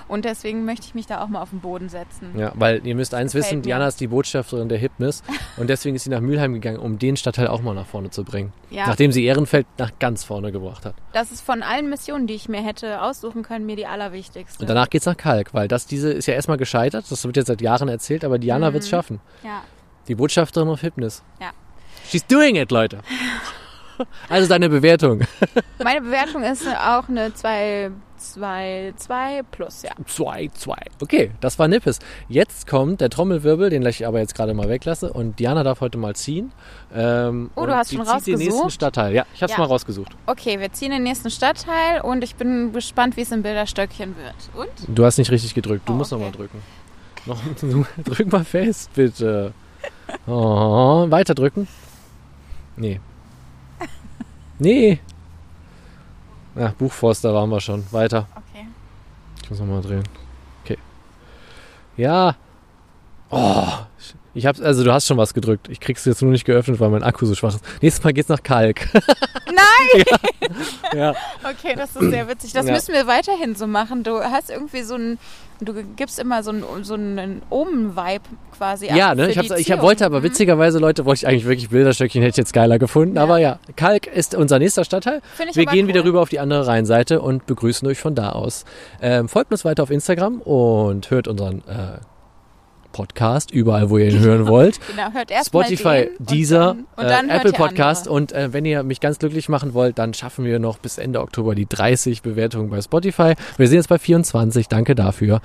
[0.10, 2.38] und deswegen möchte ich mich da auch mal auf den Boden setzen.
[2.38, 3.64] Ja, weil ihr müsst eins Gefällt wissen, mir.
[3.64, 5.24] Diana ist die Botschafterin der Hipness
[5.58, 8.24] und deswegen ist sie nach Mülheim gegangen, um den Stadtteil auch mal nach vorne zu
[8.26, 8.52] bringen.
[8.70, 8.88] Ja.
[8.88, 10.96] Nachdem sie Ehrenfeld nach ganz vorne gebracht hat.
[11.14, 14.62] Das ist von allen Missionen, die ich mir hätte aussuchen können, mir die allerwichtigste.
[14.64, 17.48] Und danach geht's nach Kalk, weil das diese ist ja erstmal gescheitert, das wird jetzt
[17.48, 18.74] seit Jahren erzählt, aber Diana Mhm.
[18.74, 19.22] wird's schaffen.
[19.44, 19.62] ja.
[20.08, 21.24] Die Botschafterin auf Hipness.
[21.40, 21.52] Ja.
[22.10, 23.00] She's doing it, Leute.
[24.30, 25.22] Also deine Bewertung.
[25.84, 29.92] Meine Bewertung ist auch eine 2, 2, 2 plus, ja.
[30.06, 30.78] Zwei, zwei.
[31.02, 32.00] Okay, das war Nippes.
[32.28, 35.12] Jetzt kommt der Trommelwirbel, den ich aber jetzt gerade mal weglasse.
[35.12, 36.52] Und Diana darf heute mal ziehen.
[36.94, 38.72] Ähm, Oh, du hast schon zieht den nächsten rausgesucht?
[38.74, 39.14] Stadtteil.
[39.16, 39.64] Ja, ich habe es Ja.
[39.64, 40.12] mal rausgesucht.
[40.26, 44.36] Okay, wir ziehen den nächsten Stadtteil und ich bin gespannt, wie es im Bilderstöckchen wird.
[44.56, 44.70] Und?
[44.96, 45.88] Du hast nicht richtig gedrückt.
[45.88, 46.26] Du Oh, musst noch okay.
[46.28, 46.62] mal drücken.
[47.26, 49.54] Noch, drück mal fest, bitte.
[50.28, 51.68] Oh, weiter drücken.
[52.78, 53.00] Nee.
[54.62, 55.00] Nee.
[56.60, 57.86] Ja, Buchforster waren wir schon.
[57.92, 58.28] Weiter.
[58.36, 58.68] Okay.
[59.44, 60.04] Ich muss nochmal drehen.
[60.64, 60.78] Okay.
[61.98, 62.36] Ja.
[63.30, 63.66] Oh.
[64.36, 65.70] Ich hab's, also du hast schon was gedrückt.
[65.70, 67.64] Ich krieg's jetzt nur nicht geöffnet, weil mein Akku so schwach ist.
[67.82, 68.88] Nächstes Mal geht's nach Kalk.
[69.48, 70.04] Nein!
[70.96, 71.14] ja.
[71.44, 72.54] Okay, das ist sehr witzig.
[72.54, 72.74] Das Ja.
[72.74, 74.04] müssen wir weiterhin so machen.
[74.04, 75.18] Du hast irgendwie so ein,
[75.62, 78.24] du gibst immer so einen, so einen Omen-Vibe
[78.58, 78.88] quasi.
[78.90, 79.26] ab Ja, ne?
[79.26, 80.24] für Ich, hab's, ich hab, wollte aber Mhm.
[80.24, 83.16] witzigerweise, Leute, wollte ich eigentlich wirklich Bilderstöckchen, hätte ich jetzt geiler gefunden.
[83.18, 83.24] Ja.
[83.24, 85.22] Aber ja, Kalk ist unser nächster Stadtteil.
[85.36, 85.90] Find ich Wir gehen cool.
[85.90, 88.66] wieder rüber auf die andere Rheinseite und begrüßen euch von da aus.
[89.02, 92.00] Ähm, folgt uns weiter auf Instagram und hört unseren äh,
[92.92, 94.80] Podcast überall, wo ihr ihn hören wollt.
[94.88, 98.14] Genau, hört erst mal Spotify, den und Deezer, dann, und dann äh, Apple Podcast andere.
[98.16, 101.22] und äh, wenn ihr mich ganz glücklich machen wollt, dann schaffen wir noch bis Ende
[101.22, 103.34] Oktober die 30 Bewertungen bei Spotify.
[103.58, 105.42] Wir sind jetzt bei 24, danke dafür.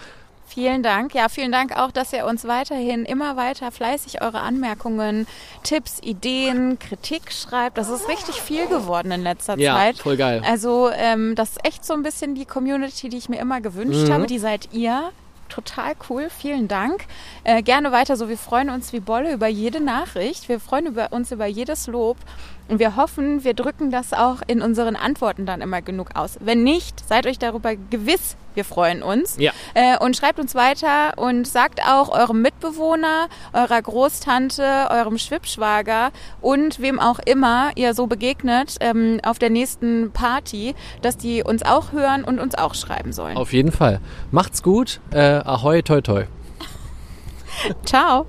[0.47, 1.15] Vielen Dank.
[1.15, 5.27] Ja, vielen Dank auch, dass ihr uns weiterhin immer weiter fleißig eure Anmerkungen,
[5.65, 7.77] Tipps, Ideen, Kritik schreibt.
[7.77, 9.97] Das ist richtig viel geworden in letzter Ja, Zeit.
[9.99, 10.43] voll geil.
[10.47, 14.07] Also ähm, das ist echt so ein bisschen die Community, die ich mir immer gewünscht
[14.07, 14.13] Mhm.
[14.13, 14.27] habe.
[14.29, 15.11] Die seid ihr.
[15.49, 17.07] Total cool, vielen Dank.
[17.45, 18.29] Äh, gerne weiter so.
[18.29, 20.49] Wir freuen uns wie Bolle über jede Nachricht.
[20.49, 22.17] Wir freuen über uns über jedes Lob.
[22.69, 26.39] Und wir hoffen, wir drücken das auch in unseren Antworten dann immer genug aus.
[26.41, 29.37] Wenn nicht, seid euch darüber gewiss, wir freuen uns.
[29.39, 29.53] Ja.
[29.75, 36.11] Äh, und schreibt uns weiter und sagt auch eurem Mitbewohner, eurer Großtante, eurem Schwippschwager
[36.41, 41.62] und wem auch immer ihr so begegnet ähm, auf der nächsten Party, dass die uns
[41.62, 43.37] auch hören und uns auch schreiben sollen.
[43.37, 44.01] Auf jeden Fall.
[44.31, 45.01] Macht's gut.
[45.11, 46.25] Äh, ahoi, toi, toi.
[47.85, 48.27] Ciao.